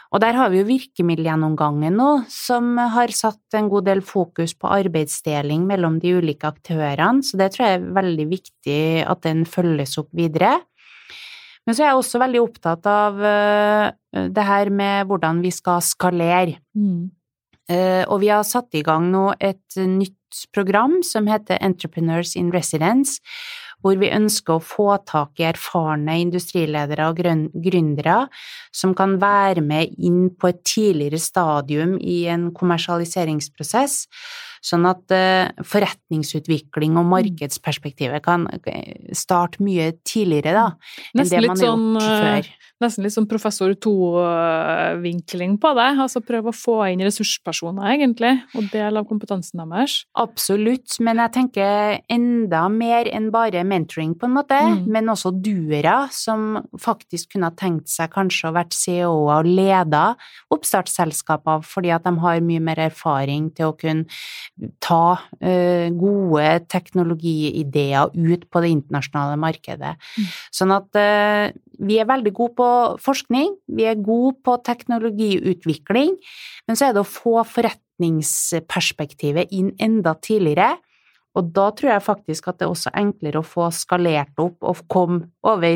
Og 0.10 0.22
der 0.24 0.34
har 0.34 0.50
vi 0.50 0.64
jo 0.64 0.70
virkemiddelgjennomgangen 0.72 1.94
nå, 2.00 2.10
som 2.34 2.74
har 2.82 3.14
satt 3.14 3.58
en 3.58 3.70
god 3.70 3.86
del 3.92 4.02
fokus 4.02 4.56
på 4.58 4.72
arbeidsdeling 4.74 5.68
mellom 5.70 6.00
de 6.02 6.16
ulike 6.18 6.50
aktørene, 6.50 7.22
så 7.26 7.38
det 7.38 7.52
tror 7.54 7.68
jeg 7.68 7.78
er 7.78 7.92
veldig 8.00 8.26
viktig 8.32 8.82
at 9.06 9.22
den 9.28 9.46
følges 9.50 10.00
opp 10.02 10.10
videre. 10.18 10.58
Men 11.70 11.78
så 11.78 11.84
er 11.84 11.92
jeg 11.92 12.02
også 12.02 12.20
veldig 12.24 12.40
opptatt 12.42 12.88
av 12.90 13.20
uh, 13.22 13.90
det 14.34 14.46
her 14.48 14.72
med 14.74 15.06
hvordan 15.06 15.44
vi 15.46 15.52
skal 15.54 15.84
skalere. 15.86 16.58
Mm. 16.74 17.12
Uh, 17.70 18.02
og 18.10 18.24
vi 18.24 18.32
har 18.34 18.42
satt 18.48 18.74
i 18.74 18.82
gang 18.82 19.12
nå 19.14 19.28
et 19.38 19.78
nytt 19.78 20.18
program 20.50 21.04
som 21.06 21.30
heter 21.30 21.62
Entrepreneurs 21.62 22.34
in 22.34 22.50
Residence, 22.50 23.22
hvor 23.86 24.02
vi 24.02 24.10
ønsker 24.10 24.58
å 24.58 24.66
få 24.66 24.88
tak 25.06 25.38
i 25.40 25.46
erfarne 25.52 26.18
industriledere 26.26 27.06
og 27.14 27.22
gründere 27.22 28.18
som 28.76 28.98
kan 28.98 29.20
være 29.22 29.62
med 29.62 29.94
inn 30.02 30.34
på 30.34 30.50
et 30.50 30.66
tidligere 30.66 31.22
stadium 31.22 31.96
i 32.02 32.24
en 32.34 32.50
kommersialiseringsprosess, 32.58 34.08
sånn 34.66 34.88
at 34.90 35.16
eh, 35.16 35.50
forretningsutvikling 35.66 36.98
og 36.98 37.06
mm. 37.08 37.14
markedsperspektivet 37.16 38.24
kan 38.26 38.48
eh, 38.64 39.12
starte 39.16 39.64
mye 39.66 39.92
tidligere 40.08 40.56
da, 40.56 40.66
enn 41.16 41.30
det 41.30 41.44
man 41.46 41.54
har 41.54 41.62
sånn, 41.64 41.86
gjort 41.96 42.08
eh, 42.08 42.26
før. 42.26 42.56
Nesten 42.80 43.04
litt 43.04 43.12
sånn 43.12 43.28
professor 43.28 43.74
to-vinkling 43.84 45.58
på 45.60 45.72
det, 45.76 45.88
altså 46.00 46.22
prøve 46.24 46.54
å 46.54 46.56
få 46.56 46.78
inn 46.88 47.04
ressurspersoner, 47.04 47.90
egentlig, 47.98 48.32
og 48.56 48.70
del 48.72 49.02
av 49.02 49.08
kompetansen 49.10 49.60
deres. 49.60 49.98
Absolutt, 50.20 50.96
men 51.04 51.20
jeg 51.20 51.34
tenker 51.36 51.98
enda 52.08 52.62
mer 52.72 53.10
enn 53.12 53.28
bare 53.36 53.66
mentoring, 53.68 54.14
på 54.16 54.30
en 54.30 54.38
måte, 54.38 54.56
mm. 54.56 54.86
men 54.96 55.12
også 55.12 55.34
duere 55.44 55.98
som 56.16 56.62
faktisk 56.80 57.34
kunne 57.34 57.52
ha 57.52 57.58
tenkt 57.60 57.92
seg 57.92 58.14
kanskje 58.16 58.48
å 58.48 58.56
vært 58.56 58.78
CEO-er 58.78 59.44
og 59.44 59.50
leda 59.60 60.04
oppstartsselskaper 60.54 61.64
fordi 61.68 61.92
at 61.94 62.06
de 62.08 62.16
har 62.24 62.40
mye 62.46 62.64
mer 62.64 62.80
erfaring 62.88 63.50
til 63.56 63.74
å 63.74 63.78
kunne 63.78 64.08
ta 64.84 65.20
uh, 65.20 65.88
gode 65.96 66.60
teknologiideer 66.72 68.12
ut 68.14 68.44
på 68.52 68.62
det 68.64 68.70
internasjonale 68.76 69.38
markedet. 69.40 69.94
Mm. 70.18 70.26
Sånn 70.60 70.72
at 70.76 70.90
uh, 71.00 71.46
vi 71.80 71.96
er 72.02 72.08
veldig 72.10 72.34
gode 72.36 72.56
på 72.60 72.70
forskning, 73.04 73.50
vi 73.72 73.84
er 73.90 74.04
gode 74.04 74.36
på 74.46 74.54
teknologiutvikling, 74.68 76.12
men 76.68 76.76
så 76.76 76.86
er 76.90 76.94
det 76.96 77.04
å 77.06 77.08
få 77.08 77.36
forretningsperspektivet 77.48 79.46
inn 79.56 79.70
enda 79.80 80.14
tidligere. 80.20 80.72
Og 81.38 81.44
da 81.56 81.66
tror 81.78 81.90
jeg 81.94 82.08
faktisk 82.08 82.44
at 82.50 82.58
det 82.60 82.66
er 82.68 82.74
også 82.74 82.92
enklere 82.98 83.40
å 83.40 83.48
få 83.48 83.66
skalert 83.76 84.36
opp 84.42 84.58
og 84.66 84.76
komme 84.92 85.20
over 85.48 85.76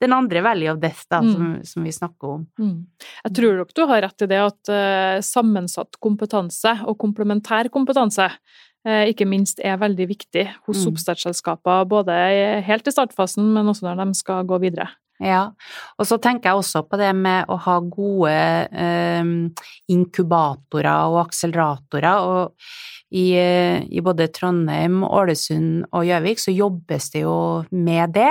den 0.00 0.14
andre 0.16 0.42
Valley 0.44 0.70
of 0.72 0.80
Death 0.80 1.04
da, 1.10 1.20
mm. 1.22 1.32
som, 1.34 1.52
som, 1.64 1.84
vi 1.84 1.92
snakker 1.92 2.34
om. 2.36 2.46
Mm. 2.58 2.86
Jeg 3.24 3.34
tror 3.36 3.60
nok 3.60 3.74
du 3.76 3.84
har 3.90 4.02
rett 4.06 4.24
i 4.24 4.30
det 4.30 4.40
at 4.42 4.72
uh, 4.72 5.18
sammensatt 5.24 6.00
kompetanse 6.02 6.74
og 6.88 6.96
komplementær 7.00 7.68
kompetanse 7.72 8.30
uh, 8.30 9.04
ikke 9.10 9.28
minst 9.28 9.60
er 9.64 9.80
veldig 9.80 10.08
viktig 10.10 10.46
hos 10.68 10.82
mm. 10.82 10.88
oppstartsselskaper, 10.92 11.84
både 11.90 12.16
helt 12.66 12.88
i 12.88 12.96
startfasen, 12.96 13.52
men 13.54 13.68
også 13.72 13.88
når 13.88 14.04
de 14.04 14.20
skal 14.22 14.48
gå 14.48 14.60
videre. 14.64 14.88
Ja, 15.20 15.50
og 16.00 16.06
så 16.08 16.16
tenker 16.16 16.48
jeg 16.50 16.62
også 16.62 16.84
på 16.88 16.96
det 16.96 17.10
med 17.16 17.50
å 17.52 17.58
ha 17.60 17.76
gode 17.84 18.32
eh, 18.32 19.32
inkubatorer 19.92 21.10
og 21.12 21.26
akseleratorer. 21.26 22.24
og 22.24 22.56
i, 23.10 23.34
i, 23.34 24.00
både 24.06 24.28
Trondheim, 24.30 25.00
Ålesund 25.02 25.88
og 25.90 26.04
Gjøvik 26.06 26.38
så 26.38 26.52
jobbes 26.54 27.10
det 27.10 27.24
jo 27.24 27.34
med 27.74 28.14
det. 28.14 28.30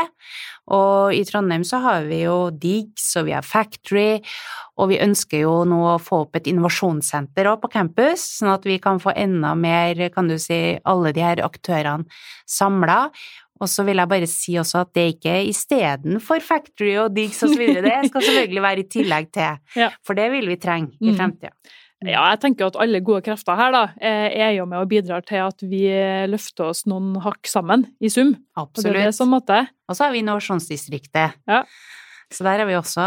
Og 0.72 1.12
i 1.18 1.24
Trondheim 1.28 1.66
så 1.68 1.82
har 1.84 2.06
vi 2.08 2.22
jo 2.22 2.38
Diggs, 2.56 3.10
og 3.20 3.28
vi 3.28 3.34
har 3.36 3.44
Factory, 3.44 4.22
og 4.80 4.92
vi 4.94 5.02
ønsker 5.04 5.44
jo 5.44 5.56
nå 5.68 5.82
å 5.90 5.98
få 6.00 6.24
opp 6.24 6.40
et 6.40 6.48
innovasjonssenter 6.48 7.50
òg 7.52 7.60
på 7.64 7.74
campus, 7.74 8.24
sånn 8.38 8.54
at 8.54 8.68
vi 8.70 8.78
kan 8.80 9.02
få 9.04 9.12
enda 9.18 9.52
mer, 9.58 10.00
kan 10.14 10.32
du 10.32 10.38
si, 10.40 10.78
alle 10.88 11.12
de 11.16 11.26
her 11.26 11.44
aktørene 11.44 12.08
samla. 12.48 13.02
Og 13.60 13.68
så 13.68 13.84
vil 13.88 14.00
jeg 14.00 14.12
bare 14.12 14.30
si 14.32 14.56
også 14.60 14.86
at 14.86 14.94
det 14.96 15.06
ikke 15.16 15.34
er 15.36 15.50
istedenfor 15.50 16.44
Factory 16.44 16.94
og 17.02 17.12
Diggs 17.16 17.44
videre, 17.44 17.84
det 17.84 18.12
skal 18.12 18.26
selvfølgelig 18.30 18.64
være 18.64 18.80
i 18.80 18.88
tillegg 18.96 19.30
til, 19.36 19.60
for 20.08 20.20
det 20.20 20.30
vil 20.32 20.48
vi 20.48 20.58
trenge 20.62 20.96
i 21.00 21.12
mm. 21.12 21.20
fremtida. 21.20 21.54
Ja, 22.00 22.22
jeg 22.32 22.40
tenker 22.40 22.70
at 22.70 22.78
alle 22.80 23.02
gode 23.04 23.26
krefter 23.26 23.58
her 23.60 23.74
da, 23.76 23.82
eh, 24.00 24.30
er 24.40 24.54
jo 24.56 24.64
med 24.72 24.80
og 24.80 24.88
bidrar 24.88 25.26
til 25.28 25.42
at 25.44 25.66
vi 25.68 25.82
løfter 26.32 26.70
oss 26.72 26.86
noen 26.88 27.18
hakk 27.26 27.50
sammen, 27.52 27.90
i 28.00 28.08
sum. 28.08 28.38
Absolutt. 28.56 28.86
Og, 28.86 28.94
det 28.96 29.02
er 29.02 29.10
det 29.12 29.18
som 29.18 29.34
måtte. 29.36 29.58
og 29.90 29.98
så 29.98 30.08
har 30.08 30.16
vi 30.16 30.24
Innovasjonsdistriktet. 30.24 31.36
Ja. 31.52 31.66
Så 32.30 32.46
der 32.46 32.62
har 32.62 32.68
vi 32.70 32.78
også 32.78 33.04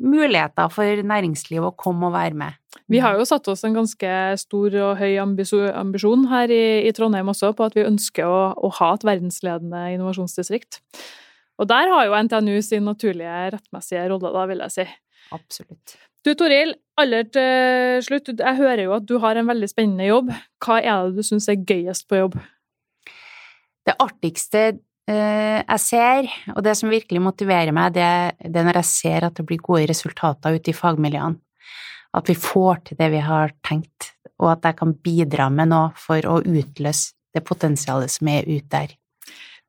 muligheter 0.00 0.70
for 0.72 1.02
næringslivet 1.04 1.68
å 1.68 1.76
komme 1.76 2.08
og 2.08 2.14
være 2.14 2.36
med. 2.38 2.56
Vi 2.88 3.00
har 3.04 3.18
jo 3.18 3.26
satt 3.28 3.48
oss 3.52 3.64
en 3.68 3.76
ganske 3.76 4.12
stor 4.40 4.76
og 4.86 5.02
høy 5.02 5.18
ambisjon 5.20 6.24
her 6.30 6.52
i, 6.54 6.88
Trondheim 6.96 7.28
også, 7.28 7.52
på 7.56 7.66
at 7.68 7.76
vi 7.76 7.84
ønsker 7.84 8.24
å, 8.24 8.40
å, 8.56 8.72
ha 8.80 8.94
et 8.96 9.04
verdensledende 9.04 9.82
innovasjonsdistrikt. 9.98 10.80
Og 11.60 11.68
der 11.68 11.92
har 11.92 12.08
jo 12.08 12.16
NTNU 12.24 12.56
sin 12.64 12.88
naturlige 12.88 13.50
rettmessige 13.52 14.06
rolle, 14.08 14.32
da, 14.32 14.46
vil 14.48 14.64
jeg 14.64 14.76
si. 14.78 14.88
Absolutt. 15.36 15.98
Du 16.24 16.32
Toril, 16.38 16.72
aller 16.98 17.28
til 17.28 18.00
slutt, 18.06 18.32
jeg 18.32 18.60
hører 18.62 18.86
jo 18.86 18.96
at 18.96 19.08
du 19.10 19.18
har 19.20 19.36
en 19.36 19.48
veldig 19.50 19.68
spennende 19.68 20.08
jobb. 20.08 20.32
Hva 20.64 20.80
er 20.80 21.10
det 21.10 21.20
du 21.20 21.26
syns 21.26 21.50
er 21.52 21.60
gøyest 21.60 22.08
på 22.08 22.22
jobb? 22.22 22.40
Det 23.88 23.96
artigste 24.00 24.62
Eh, 24.68 24.87
jeg 25.08 25.80
ser, 25.80 26.28
og 26.52 26.62
det 26.66 26.74
som 26.76 26.90
virkelig 26.92 27.22
motiverer 27.24 27.72
meg, 27.72 27.94
det, 27.96 28.08
det 28.44 28.60
er 28.60 28.66
når 28.68 28.80
jeg 28.82 28.88
ser 28.90 29.28
at 29.28 29.38
det 29.38 29.46
blir 29.48 29.62
gode 29.64 29.86
resultater 29.88 30.56
ute 30.58 30.72
i 30.72 30.76
fagmiljøene. 30.76 31.40
At 32.18 32.28
vi 32.28 32.36
får 32.40 32.82
til 32.88 32.98
det 33.00 33.10
vi 33.12 33.20
har 33.24 33.52
tenkt, 33.64 34.12
og 34.40 34.52
at 34.54 34.68
jeg 34.68 34.78
kan 34.78 34.94
bidra 35.04 35.48
med 35.52 35.70
noe 35.72 35.90
for 36.00 36.24
å 36.28 36.38
utløse 36.40 37.12
det 37.36 37.44
potensialet 37.44 38.12
som 38.12 38.30
er 38.32 38.48
ute 38.48 38.68
der. 38.72 38.94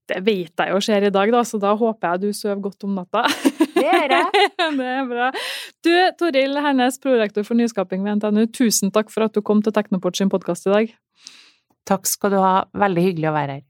Det 0.09 0.21
vet 0.25 0.57
jeg 0.57 0.73
jo 0.73 0.79
skjer 0.81 1.05
i 1.05 1.11
dag, 1.13 1.31
da, 1.33 1.43
så 1.45 1.59
da 1.61 1.75
håper 1.77 2.15
jeg 2.15 2.23
du 2.23 2.29
sover 2.33 2.61
godt 2.63 2.87
om 2.87 2.95
natta. 2.97 3.27
Det 3.75 3.83
gjør 3.85 4.15
jeg. 4.15 4.47
det 4.79 4.87
er 4.95 5.05
bra. 5.11 5.27
Du, 5.85 5.91
Toril 6.19 6.57
Hernes, 6.63 6.97
prorektor 7.03 7.45
for 7.45 7.59
nyskaping 7.59 8.01
ved 8.07 8.17
NTNU, 8.17 8.47
tusen 8.55 8.93
takk 8.95 9.13
for 9.13 9.27
at 9.27 9.37
du 9.37 9.43
kom 9.45 9.61
til 9.63 9.75
Teknoport 9.75 10.17
sin 10.17 10.31
podkast 10.33 10.65
i 10.67 10.73
dag. 10.73 10.95
Takk 11.89 12.09
skal 12.09 12.33
du 12.33 12.39
ha. 12.41 12.55
Veldig 12.77 13.05
hyggelig 13.05 13.29
å 13.29 13.37
være 13.37 13.59
her. 13.59 13.68